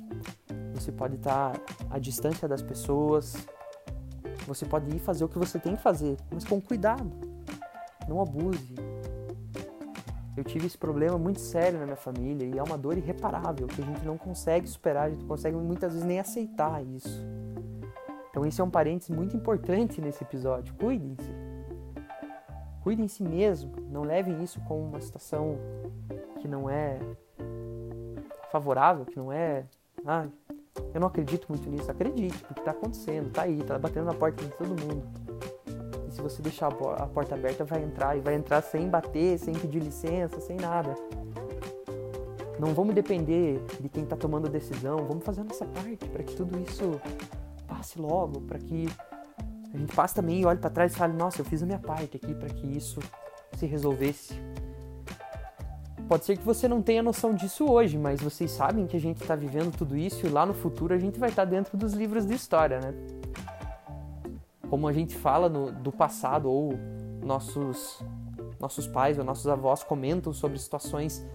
você 0.73 0.91
pode 0.91 1.15
estar 1.15 1.59
à 1.89 1.97
distância 1.97 2.47
das 2.47 2.61
pessoas, 2.61 3.35
você 4.47 4.65
pode 4.65 4.95
ir 4.95 4.99
fazer 4.99 5.23
o 5.23 5.29
que 5.29 5.37
você 5.37 5.59
tem 5.59 5.75
que 5.75 5.81
fazer, 5.81 6.17
mas 6.31 6.43
com 6.43 6.61
cuidado. 6.61 7.11
Não 8.07 8.21
abuse. 8.21 8.75
Eu 10.37 10.43
tive 10.43 10.67
esse 10.67 10.77
problema 10.77 11.17
muito 11.17 11.41
sério 11.41 11.79
na 11.79 11.85
minha 11.85 11.97
família 11.97 12.45
e 12.45 12.57
é 12.57 12.63
uma 12.63 12.77
dor 12.77 12.97
irreparável 12.97 13.67
que 13.67 13.81
a 13.81 13.85
gente 13.85 14.05
não 14.05 14.17
consegue 14.17 14.67
superar, 14.67 15.07
a 15.07 15.09
gente 15.09 15.21
não 15.21 15.27
consegue 15.27 15.57
muitas 15.57 15.93
vezes 15.93 16.07
nem 16.07 16.19
aceitar 16.19 16.83
isso. 16.83 17.25
Então 18.29 18.45
esse 18.45 18.61
é 18.61 18.63
um 18.63 18.69
parênteses 18.69 19.13
muito 19.13 19.35
importante 19.35 19.99
nesse 19.99 20.23
episódio. 20.23 20.73
Cuidem-se. 20.75 21.48
Cuidem-se 22.81 23.23
mesmo. 23.23 23.71
Não 23.89 24.03
levem 24.03 24.43
isso 24.43 24.59
como 24.61 24.81
uma 24.81 25.01
situação 25.01 25.57
que 26.39 26.47
não 26.47 26.69
é 26.69 26.99
favorável, 28.51 29.05
que 29.05 29.17
não 29.17 29.31
é 29.31 29.65
ah, 30.05 30.27
eu 30.93 30.99
não 30.99 31.07
acredito 31.07 31.47
muito 31.49 31.69
nisso. 31.69 31.89
Acredite, 31.89 32.37
porque 32.39 32.61
está 32.61 32.71
acontecendo, 32.71 33.27
está 33.27 33.43
aí, 33.43 33.59
está 33.59 33.77
batendo 33.77 34.05
na 34.05 34.13
porta 34.13 34.43
de 34.43 34.51
todo 34.51 34.69
mundo. 34.69 35.03
E 36.07 36.11
se 36.11 36.21
você 36.21 36.41
deixar 36.41 36.67
a 36.67 37.07
porta 37.07 37.35
aberta, 37.35 37.63
vai 37.63 37.83
entrar 37.83 38.17
e 38.17 38.21
vai 38.21 38.35
entrar 38.35 38.61
sem 38.61 38.89
bater, 38.89 39.37
sem 39.37 39.53
pedir 39.53 39.79
licença, 39.79 40.39
sem 40.39 40.57
nada. 40.57 40.95
Não 42.59 42.73
vamos 42.73 42.93
depender 42.93 43.63
de 43.79 43.87
quem 43.87 44.03
está 44.03 44.17
tomando 44.17 44.47
a 44.47 44.49
decisão. 44.49 44.97
Vamos 45.07 45.23
fazer 45.23 45.41
a 45.41 45.43
nossa 45.45 45.65
parte 45.65 46.05
para 46.09 46.23
que 46.23 46.35
tudo 46.35 46.59
isso 46.59 46.99
passe 47.67 47.99
logo, 47.99 48.41
para 48.41 48.59
que 48.59 48.87
gente 49.79 49.95
passe 49.95 50.13
também 50.13 50.41
e 50.41 50.45
olhe 50.45 50.59
para 50.59 50.69
trás 50.69 50.93
e 50.93 50.95
fale: 50.95 51.13
Nossa, 51.13 51.41
eu 51.41 51.45
fiz 51.45 51.63
a 51.63 51.65
minha 51.65 51.79
parte 51.79 52.17
aqui 52.17 52.33
para 52.33 52.49
que 52.49 52.67
isso 52.67 52.99
se 53.57 53.65
resolvesse. 53.65 54.33
Pode 56.07 56.25
ser 56.25 56.37
que 56.37 56.43
você 56.43 56.67
não 56.67 56.81
tenha 56.81 57.03
noção 57.03 57.33
disso 57.33 57.69
hoje, 57.71 57.97
mas 57.97 58.19
vocês 58.19 58.49
sabem 58.49 58.87
que 58.87 58.97
a 58.97 58.99
gente 58.99 59.21
está 59.21 59.35
vivendo 59.35 59.75
tudo 59.75 59.95
isso 59.95 60.25
e 60.25 60.29
lá 60.29 60.45
no 60.45 60.53
futuro 60.53 60.93
a 60.93 60.97
gente 60.97 61.19
vai 61.19 61.29
estar 61.29 61.45
tá 61.45 61.49
dentro 61.49 61.77
dos 61.77 61.93
livros 61.93 62.25
de 62.25 62.33
história, 62.33 62.79
né? 62.79 62.93
Como 64.69 64.87
a 64.87 64.93
gente 64.93 65.15
fala 65.15 65.47
no, 65.47 65.71
do 65.71 65.91
passado 65.91 66.49
ou 66.49 66.73
nossos 67.23 68.03
nossos 68.59 68.87
pais 68.87 69.17
ou 69.17 69.23
nossos 69.23 69.47
avós 69.47 69.83
comentam 69.83 70.33
sobre 70.33 70.57
situações 70.57 71.25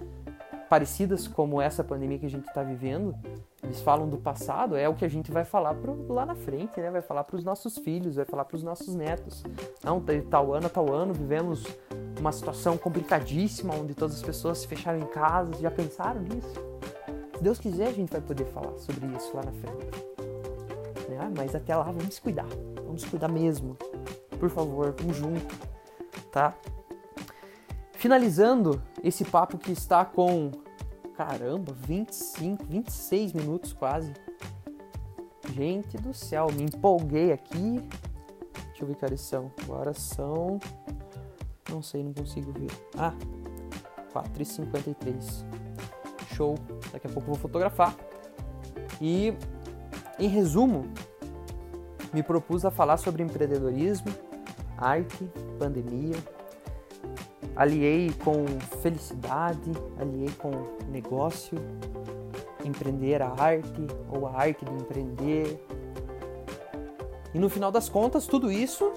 parecidas 0.75 1.29
como 1.29 1.63
essa 1.63 1.85
pandemia 1.85 2.19
que 2.19 2.27
a 2.27 2.29
gente 2.29 2.49
está 2.49 2.61
vivendo, 2.61 3.15
eles 3.63 3.81
falam 3.81 4.09
do 4.09 4.17
passado, 4.17 4.77
é 4.77 4.89
o 4.89 4.95
que 4.97 5.05
a 5.05 5.09
gente 5.09 5.31
vai 5.31 5.45
falar 5.45 5.73
pro, 5.73 6.13
lá 6.13 6.27
na 6.27 6.35
frente, 6.35 6.81
né? 6.81 6.91
Vai 6.91 7.01
falar 7.01 7.23
para 7.23 7.37
os 7.37 7.45
nossos 7.45 7.79
filhos, 7.79 8.17
vai 8.17 8.25
falar 8.25 8.45
para 8.45 8.57
os 8.57 8.65
nossos 8.65 8.93
netos. 8.93 9.45
Não, 9.85 10.03
tal 10.29 10.53
ano, 10.53 10.69
tal 10.69 10.93
ano, 10.93 11.15
vivemos 11.15 11.65
uma 12.19 12.33
situação 12.33 12.77
complicadíssima 12.77 13.73
onde 13.73 13.95
todas 13.95 14.17
as 14.17 14.23
pessoas 14.25 14.59
se 14.59 14.67
fecharam 14.67 14.99
em 14.99 15.07
casa. 15.07 15.53
Já 15.61 15.71
pensaram 15.71 16.23
nisso? 16.23 16.55
Se 17.37 17.41
Deus 17.45 17.61
quiser, 17.61 17.87
a 17.87 17.93
gente 17.93 18.11
vai 18.11 18.21
poder 18.21 18.47
falar 18.47 18.77
sobre 18.79 19.07
isso 19.17 19.31
lá 19.33 19.45
na 19.45 19.53
frente. 19.53 20.05
Né? 21.09 21.33
Mas 21.37 21.55
até 21.55 21.77
lá, 21.77 21.85
vamos 21.85 22.19
cuidar. 22.19 22.49
Vamos 22.85 23.05
cuidar 23.05 23.29
mesmo. 23.29 23.77
Por 24.41 24.51
favor, 24.51 24.93
vamos 24.99 25.17
junto, 25.17 25.55
tá? 26.33 26.53
Finalizando 27.93 28.83
esse 29.03 29.25
papo 29.25 29.57
que 29.57 29.73
está 29.73 30.05
com, 30.05 30.51
caramba, 31.17 31.73
25, 31.73 32.65
26 32.65 33.33
minutos 33.33 33.73
quase. 33.73 34.13
Gente 35.53 35.97
do 35.99 36.13
céu, 36.13 36.49
me 36.53 36.65
empolguei 36.65 37.33
aqui. 37.33 37.81
Deixa 38.69 38.83
eu 38.83 38.87
ver 38.89 38.97
que 38.97 39.05
horas 39.05 39.21
são. 39.21 39.53
Agora 39.63 39.95
são. 39.95 40.59
Não 41.71 41.83
sei, 41.83 42.03
não 42.03 42.13
consigo 42.13 42.53
ver. 42.53 42.71
Ah, 42.97 43.15
4h53. 44.13 45.45
Show. 46.35 46.57
Daqui 46.93 47.07
a 47.07 47.11
pouco 47.11 47.29
vou 47.29 47.37
fotografar. 47.37 47.95
E, 49.01 49.35
em 50.19 50.29
resumo, 50.29 50.85
me 52.13 52.23
propus 52.23 52.65
a 52.65 52.71
falar 52.71 52.97
sobre 52.97 53.23
empreendedorismo, 53.23 54.07
arte, 54.79 55.29
pandemia, 55.59 56.17
aliei 57.57 58.13
com 58.25 58.45
felicidade, 58.81 59.71
aliei 59.99 60.31
com 60.39 60.51
negócio, 60.89 61.59
empreender 62.65 63.23
a 63.23 63.29
arte 63.29 63.87
ou 64.09 64.27
a 64.27 64.37
arte 64.37 64.65
de 64.65 64.73
empreender. 64.73 65.67
E 67.33 67.39
no 67.39 67.49
final 67.49 67.71
das 67.71 67.89
contas, 67.89 68.27
tudo 68.27 68.51
isso 68.51 68.93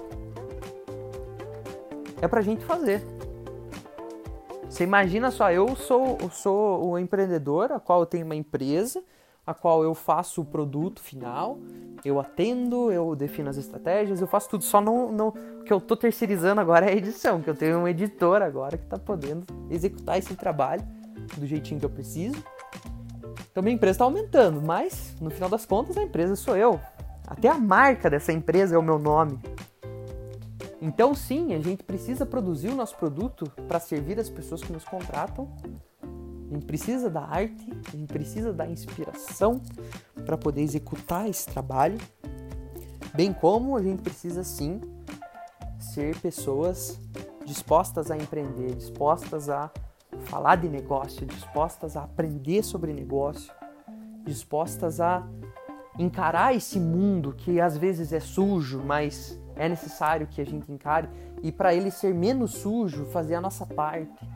é 2.20 2.26
pra 2.26 2.40
gente 2.40 2.64
fazer. 2.64 3.02
Você 4.68 4.84
imagina 4.84 5.30
só, 5.30 5.50
eu 5.50 5.74
sou, 5.74 6.18
eu 6.20 6.30
sou 6.30 6.90
o 6.90 6.98
empreendedor, 6.98 7.72
a 7.72 7.80
qual 7.80 8.00
eu 8.00 8.06
tenho 8.06 8.24
uma 8.24 8.36
empresa, 8.36 9.02
a 9.48 9.54
qual 9.54 9.82
eu 9.82 9.94
faço 9.94 10.42
o 10.42 10.44
produto 10.44 11.00
final, 11.00 11.58
eu 12.04 12.20
atendo, 12.20 12.92
eu 12.92 13.16
defino 13.16 13.48
as 13.48 13.56
estratégias, 13.56 14.20
eu 14.20 14.26
faço 14.26 14.50
tudo. 14.50 14.62
Só 14.62 14.78
no, 14.78 15.10
no 15.10 15.32
que 15.64 15.72
eu 15.72 15.80
tô 15.80 15.96
terceirizando 15.96 16.60
agora 16.60 16.84
é 16.84 16.90
a 16.90 16.94
edição, 16.94 17.40
que 17.40 17.48
eu 17.48 17.54
tenho 17.54 17.78
um 17.78 17.88
editor 17.88 18.42
agora 18.42 18.76
que 18.76 18.84
está 18.84 18.98
podendo 18.98 19.46
executar 19.70 20.18
esse 20.18 20.36
trabalho 20.36 20.82
do 21.38 21.46
jeitinho 21.46 21.80
que 21.80 21.86
eu 21.86 21.90
preciso. 21.90 22.36
Então 23.50 23.62
minha 23.62 23.74
empresa 23.74 23.92
está 23.92 24.04
aumentando, 24.04 24.60
mas 24.60 25.16
no 25.18 25.30
final 25.30 25.48
das 25.48 25.64
contas 25.64 25.96
a 25.96 26.02
empresa 26.02 26.36
sou 26.36 26.54
eu. 26.54 26.78
Até 27.26 27.48
a 27.48 27.58
marca 27.58 28.10
dessa 28.10 28.34
empresa 28.34 28.74
é 28.74 28.78
o 28.78 28.82
meu 28.82 28.98
nome. 28.98 29.38
Então 30.78 31.14
sim, 31.14 31.54
a 31.54 31.58
gente 31.58 31.82
precisa 31.82 32.26
produzir 32.26 32.68
o 32.68 32.74
nosso 32.74 32.96
produto 32.96 33.50
para 33.66 33.80
servir 33.80 34.20
as 34.20 34.28
pessoas 34.28 34.62
que 34.62 34.70
nos 34.70 34.84
contratam 34.84 35.48
a 36.50 36.54
gente 36.54 36.64
precisa 36.64 37.10
da 37.10 37.22
arte, 37.22 37.72
a 37.86 37.96
gente 37.96 38.12
precisa 38.12 38.52
da 38.52 38.66
inspiração 38.66 39.60
para 40.24 40.36
poder 40.36 40.62
executar 40.62 41.28
esse 41.28 41.46
trabalho, 41.46 41.98
bem 43.14 43.32
como 43.32 43.76
a 43.76 43.82
gente 43.82 44.02
precisa 44.02 44.42
sim 44.42 44.80
ser 45.78 46.18
pessoas 46.20 46.98
dispostas 47.44 48.10
a 48.10 48.16
empreender, 48.16 48.74
dispostas 48.74 49.48
a 49.50 49.70
falar 50.24 50.56
de 50.56 50.68
negócio, 50.68 51.26
dispostas 51.26 51.96
a 51.96 52.04
aprender 52.04 52.62
sobre 52.62 52.92
negócio, 52.92 53.52
dispostas 54.24 55.00
a 55.00 55.26
encarar 55.98 56.54
esse 56.54 56.78
mundo 56.78 57.34
que 57.36 57.60
às 57.60 57.76
vezes 57.76 58.12
é 58.12 58.20
sujo, 58.20 58.82
mas 58.84 59.38
é 59.56 59.68
necessário 59.68 60.26
que 60.26 60.40
a 60.40 60.46
gente 60.46 60.70
encare. 60.70 61.08
E 61.42 61.50
para 61.50 61.74
ele 61.74 61.90
ser 61.90 62.14
menos 62.14 62.52
sujo, 62.52 63.04
fazer 63.06 63.34
a 63.34 63.40
nossa 63.40 63.66
parte, 63.66 64.26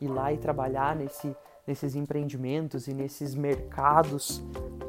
ir 0.00 0.08
lá 0.08 0.32
e 0.32 0.38
trabalhar 0.38 0.96
nesse 0.96 1.34
nesses 1.66 1.94
empreendimentos 1.94 2.86
e 2.88 2.94
nesses 2.94 3.34
mercados 3.34 4.42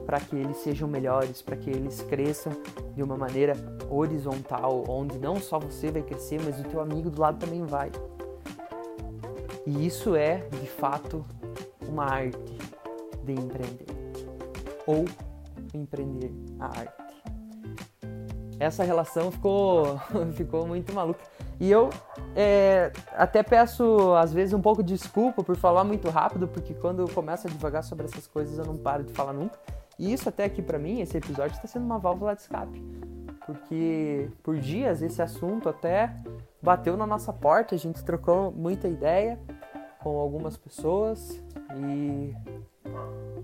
para 0.05 0.19
que 0.19 0.35
eles 0.35 0.57
sejam 0.57 0.87
melhores, 0.87 1.41
para 1.41 1.55
que 1.55 1.69
eles 1.69 2.01
cresçam 2.01 2.53
de 2.95 3.01
uma 3.01 3.17
maneira 3.17 3.53
horizontal, 3.89 4.83
onde 4.87 5.17
não 5.17 5.37
só 5.37 5.57
você 5.59 5.91
vai 5.91 6.03
crescer, 6.03 6.39
mas 6.43 6.59
o 6.59 6.63
teu 6.63 6.79
amigo 6.79 7.09
do 7.09 7.19
lado 7.19 7.39
também 7.39 7.65
vai. 7.65 7.91
E 9.65 9.85
isso 9.85 10.15
é, 10.15 10.47
de 10.61 10.67
fato, 10.67 11.25
uma 11.87 12.05
arte 12.05 12.37
de 13.23 13.33
empreender 13.33 13.85
ou 14.85 15.05
empreender 15.73 16.31
a 16.59 16.67
arte. 16.67 17.05
Essa 18.59 18.83
relação 18.83 19.31
ficou 19.31 19.99
ficou 20.33 20.67
muito 20.67 20.93
maluca. 20.93 21.19
E 21.59 21.71
eu 21.71 21.89
é, 22.35 22.91
até 23.13 23.41
peço, 23.41 24.13
às 24.15 24.33
vezes, 24.33 24.53
um 24.53 24.61
pouco 24.61 24.83
de 24.83 24.93
desculpa 24.93 25.43
por 25.43 25.55
falar 25.55 25.83
muito 25.83 26.09
rápido, 26.09 26.47
porque 26.47 26.73
quando 26.73 26.99
eu 26.99 27.07
começo 27.07 27.47
a 27.47 27.49
devagar 27.49 27.83
sobre 27.83 28.05
essas 28.05 28.27
coisas 28.27 28.57
eu 28.57 28.65
não 28.65 28.75
paro 28.75 29.03
de 29.03 29.13
falar 29.13 29.33
nunca. 29.33 29.57
E 29.97 30.11
isso 30.11 30.27
até 30.27 30.43
aqui 30.43 30.61
para 30.61 30.77
mim, 30.77 30.99
esse 30.99 31.17
episódio 31.17 31.55
está 31.55 31.67
sendo 31.67 31.85
uma 31.85 31.97
válvula 31.97 32.35
de 32.35 32.41
escape. 32.41 32.83
Porque 33.45 34.29
por 34.43 34.57
dias 34.57 35.01
esse 35.01 35.21
assunto 35.21 35.69
até 35.69 36.13
bateu 36.61 36.97
na 36.97 37.05
nossa 37.05 37.31
porta, 37.31 37.75
a 37.75 37.77
gente 37.77 38.03
trocou 38.03 38.51
muita 38.51 38.87
ideia 38.87 39.39
com 39.99 40.17
algumas 40.19 40.57
pessoas 40.57 41.41
e, 41.77 42.35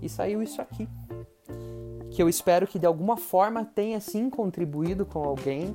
e 0.02 0.08
saiu 0.08 0.42
isso 0.42 0.60
aqui. 0.60 0.88
Que 2.10 2.22
eu 2.22 2.28
espero 2.28 2.66
que 2.66 2.78
de 2.78 2.86
alguma 2.86 3.16
forma 3.16 3.64
tenha 3.64 3.98
sim 4.00 4.28
contribuído 4.28 5.06
com 5.06 5.22
alguém 5.22 5.74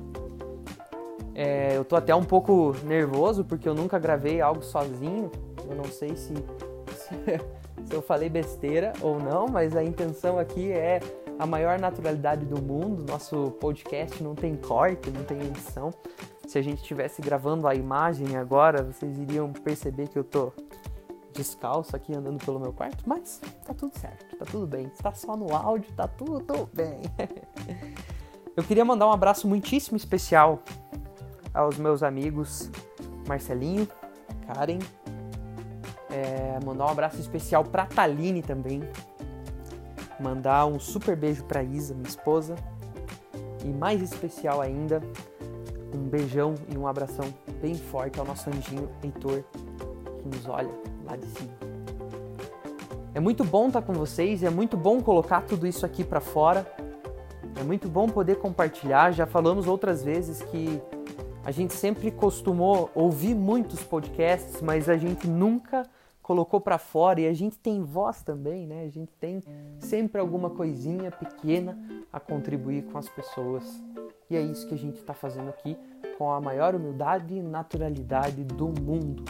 é, 1.38 1.76
eu 1.76 1.84
tô 1.84 1.94
até 1.94 2.12
um 2.12 2.24
pouco 2.24 2.74
nervoso 2.82 3.44
porque 3.44 3.68
eu 3.68 3.72
nunca 3.72 3.96
gravei 3.96 4.40
algo 4.40 4.60
sozinho. 4.60 5.30
Eu 5.70 5.76
não 5.76 5.84
sei 5.84 6.16
se, 6.16 6.34
se, 6.34 7.14
se, 7.86 7.94
eu 7.94 8.02
falei 8.02 8.28
besteira 8.28 8.92
ou 9.00 9.20
não, 9.20 9.46
mas 9.46 9.76
a 9.76 9.84
intenção 9.84 10.36
aqui 10.36 10.72
é 10.72 10.98
a 11.38 11.46
maior 11.46 11.78
naturalidade 11.78 12.44
do 12.44 12.60
mundo. 12.60 13.04
Nosso 13.08 13.52
podcast 13.60 14.20
não 14.20 14.34
tem 14.34 14.56
corte, 14.56 15.10
não 15.12 15.22
tem 15.22 15.40
edição. 15.42 15.92
Se 16.48 16.58
a 16.58 16.62
gente 16.62 16.80
estivesse 16.82 17.22
gravando 17.22 17.68
a 17.68 17.74
imagem 17.76 18.36
agora, 18.36 18.82
vocês 18.82 19.16
iriam 19.16 19.52
perceber 19.52 20.08
que 20.08 20.18
eu 20.18 20.24
tô 20.24 20.52
descalço 21.32 21.94
aqui 21.94 22.12
andando 22.12 22.44
pelo 22.44 22.58
meu 22.58 22.72
quarto, 22.72 23.04
mas 23.06 23.40
tá 23.64 23.72
tudo 23.72 23.96
certo, 23.96 24.36
tá 24.36 24.44
tudo 24.44 24.66
bem. 24.66 24.90
Está 24.92 25.12
só 25.12 25.36
no 25.36 25.54
áudio, 25.54 25.92
tá 25.94 26.08
tudo 26.08 26.68
bem. 26.72 27.02
eu 28.56 28.64
queria 28.64 28.84
mandar 28.84 29.06
um 29.06 29.12
abraço 29.12 29.46
muitíssimo 29.46 29.96
especial 29.96 30.64
aos 31.52 31.78
meus 31.78 32.02
amigos 32.02 32.70
Marcelinho, 33.26 33.86
Karen, 34.46 34.78
é, 36.10 36.58
mandar 36.64 36.86
um 36.86 36.88
abraço 36.88 37.20
especial 37.20 37.64
para 37.64 37.86
Taline 37.86 38.42
também, 38.42 38.82
mandar 40.18 40.66
um 40.66 40.78
super 40.78 41.14
beijo 41.14 41.44
para 41.44 41.62
Isa, 41.62 41.94
minha 41.94 42.08
esposa, 42.08 42.56
e 43.64 43.68
mais 43.68 44.00
especial 44.00 44.60
ainda, 44.60 45.02
um 45.94 46.08
beijão 46.08 46.54
e 46.68 46.76
um 46.76 46.86
abração 46.86 47.26
bem 47.60 47.74
forte 47.74 48.18
ao 48.18 48.26
nosso 48.26 48.48
anjinho 48.48 48.88
Heitor, 49.02 49.44
que 50.20 50.28
nos 50.28 50.48
olha 50.48 50.70
lá 51.04 51.16
de 51.16 51.26
cima. 51.26 51.68
É 53.14 53.20
muito 53.20 53.42
bom 53.42 53.66
estar 53.66 53.82
com 53.82 53.92
vocês, 53.92 54.42
é 54.42 54.50
muito 54.50 54.76
bom 54.76 55.00
colocar 55.00 55.42
tudo 55.42 55.66
isso 55.66 55.84
aqui 55.84 56.04
para 56.04 56.20
fora. 56.20 56.64
É 57.58 57.64
muito 57.64 57.88
bom 57.88 58.08
poder 58.08 58.36
compartilhar. 58.36 59.10
Já 59.10 59.26
falamos 59.26 59.66
outras 59.66 60.04
vezes 60.04 60.40
que 60.42 60.80
a 61.48 61.50
gente 61.50 61.72
sempre 61.72 62.10
costumou 62.10 62.90
ouvir 62.94 63.34
muitos 63.34 63.82
podcasts, 63.82 64.60
mas 64.60 64.86
a 64.86 64.98
gente 64.98 65.26
nunca 65.26 65.88
colocou 66.20 66.60
para 66.60 66.76
fora 66.76 67.22
e 67.22 67.26
a 67.26 67.32
gente 67.32 67.56
tem 67.56 67.82
voz 67.82 68.20
também, 68.20 68.66
né? 68.66 68.84
A 68.84 68.90
gente 68.90 69.10
tem 69.18 69.42
sempre 69.78 70.20
alguma 70.20 70.50
coisinha 70.50 71.10
pequena 71.10 71.78
a 72.12 72.20
contribuir 72.20 72.82
com 72.82 72.98
as 72.98 73.08
pessoas. 73.08 73.64
E 74.28 74.36
é 74.36 74.42
isso 74.42 74.68
que 74.68 74.74
a 74.74 74.76
gente 74.76 74.96
está 74.96 75.14
fazendo 75.14 75.48
aqui 75.48 75.74
com 76.18 76.30
a 76.30 76.38
maior 76.38 76.74
humildade 76.74 77.32
e 77.32 77.42
naturalidade 77.42 78.44
do 78.44 78.68
mundo, 78.68 79.24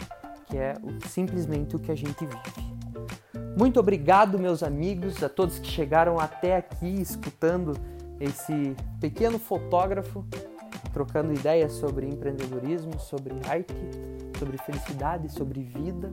que 0.47 0.57
é 0.57 0.73
simplesmente 1.07 1.77
o 1.77 1.79
que 1.79 1.89
a 1.89 1.95
gente 1.95 2.25
vive. 2.25 3.55
Muito 3.57 3.79
obrigado, 3.79 4.37
meus 4.37 4.61
amigos, 4.61 5.23
a 5.23 5.29
todos 5.29 5.57
que 5.57 5.67
chegaram 5.67 6.19
até 6.19 6.57
aqui 6.57 6.99
escutando 6.99 7.77
esse 8.19 8.75
pequeno 8.99 9.39
fotógrafo 9.39 10.25
trocando 10.93 11.33
ideias 11.33 11.73
sobre 11.73 12.07
empreendedorismo, 12.07 12.99
sobre 12.99 13.33
arte, 13.47 13.73
sobre 14.37 14.57
felicidade, 14.57 15.29
sobre 15.31 15.61
vida. 15.61 16.11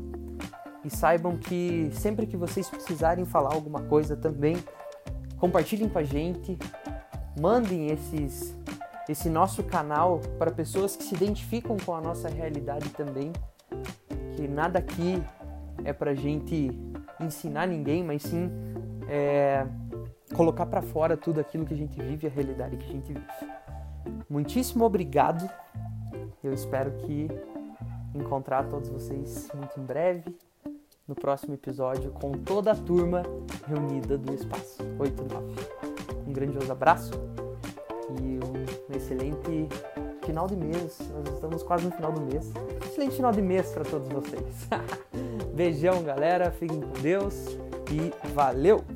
E 0.84 0.90
saibam 0.90 1.36
que 1.36 1.90
sempre 1.92 2.26
que 2.26 2.36
vocês 2.36 2.68
precisarem 2.68 3.24
falar 3.24 3.52
alguma 3.52 3.82
coisa 3.82 4.16
também, 4.16 4.56
compartilhem 5.38 5.88
com 5.88 5.98
a 5.98 6.04
gente, 6.04 6.56
mandem 7.40 7.88
esses, 7.88 8.56
esse 9.08 9.28
nosso 9.28 9.64
canal 9.64 10.20
para 10.38 10.50
pessoas 10.50 10.94
que 10.94 11.02
se 11.02 11.14
identificam 11.14 11.76
com 11.84 11.94
a 11.94 12.00
nossa 12.00 12.28
realidade 12.28 12.88
também. 12.90 13.32
Que 14.36 14.46
nada 14.46 14.78
aqui 14.78 15.22
é 15.84 15.92
para 15.92 16.14
gente 16.14 16.70
ensinar 17.20 17.66
ninguém, 17.66 18.04
mas 18.04 18.22
sim 18.22 18.50
é, 19.08 19.66
colocar 20.34 20.66
para 20.66 20.82
fora 20.82 21.16
tudo 21.16 21.40
aquilo 21.40 21.64
que 21.64 21.74
a 21.74 21.76
gente 21.76 22.00
vive, 22.00 22.26
a 22.26 22.30
realidade 22.30 22.76
que 22.76 22.84
a 22.84 22.92
gente 22.92 23.12
vive. 23.12 23.55
Muitíssimo 24.28 24.84
obrigado. 24.84 25.48
Eu 26.42 26.52
espero 26.52 26.90
que 26.98 27.28
encontrar 28.14 28.68
todos 28.68 28.88
vocês 28.88 29.48
muito 29.54 29.78
em 29.78 29.84
breve 29.84 30.36
no 31.06 31.14
próximo 31.14 31.54
episódio 31.54 32.10
com 32.12 32.32
toda 32.32 32.72
a 32.72 32.76
turma 32.76 33.22
reunida 33.66 34.18
do 34.18 34.34
Espaço 34.34 34.82
89. 34.98 35.46
Um 36.26 36.32
grandioso 36.32 36.70
abraço 36.72 37.12
e 38.20 38.38
um 38.44 38.96
excelente 38.96 39.68
final 40.24 40.46
de 40.48 40.56
mês. 40.56 40.98
Nós 41.12 41.34
estamos 41.34 41.62
quase 41.62 41.84
no 41.84 41.92
final 41.92 42.12
do 42.12 42.20
mês. 42.20 42.52
Excelente 42.84 43.16
final 43.16 43.32
de 43.32 43.42
mês 43.42 43.70
para 43.70 43.84
todos 43.84 44.08
vocês. 44.08 44.68
Beijão, 45.54 46.02
galera. 46.02 46.50
Fiquem 46.50 46.80
com 46.80 47.00
Deus 47.00 47.46
e 47.90 48.12
valeu! 48.34 48.95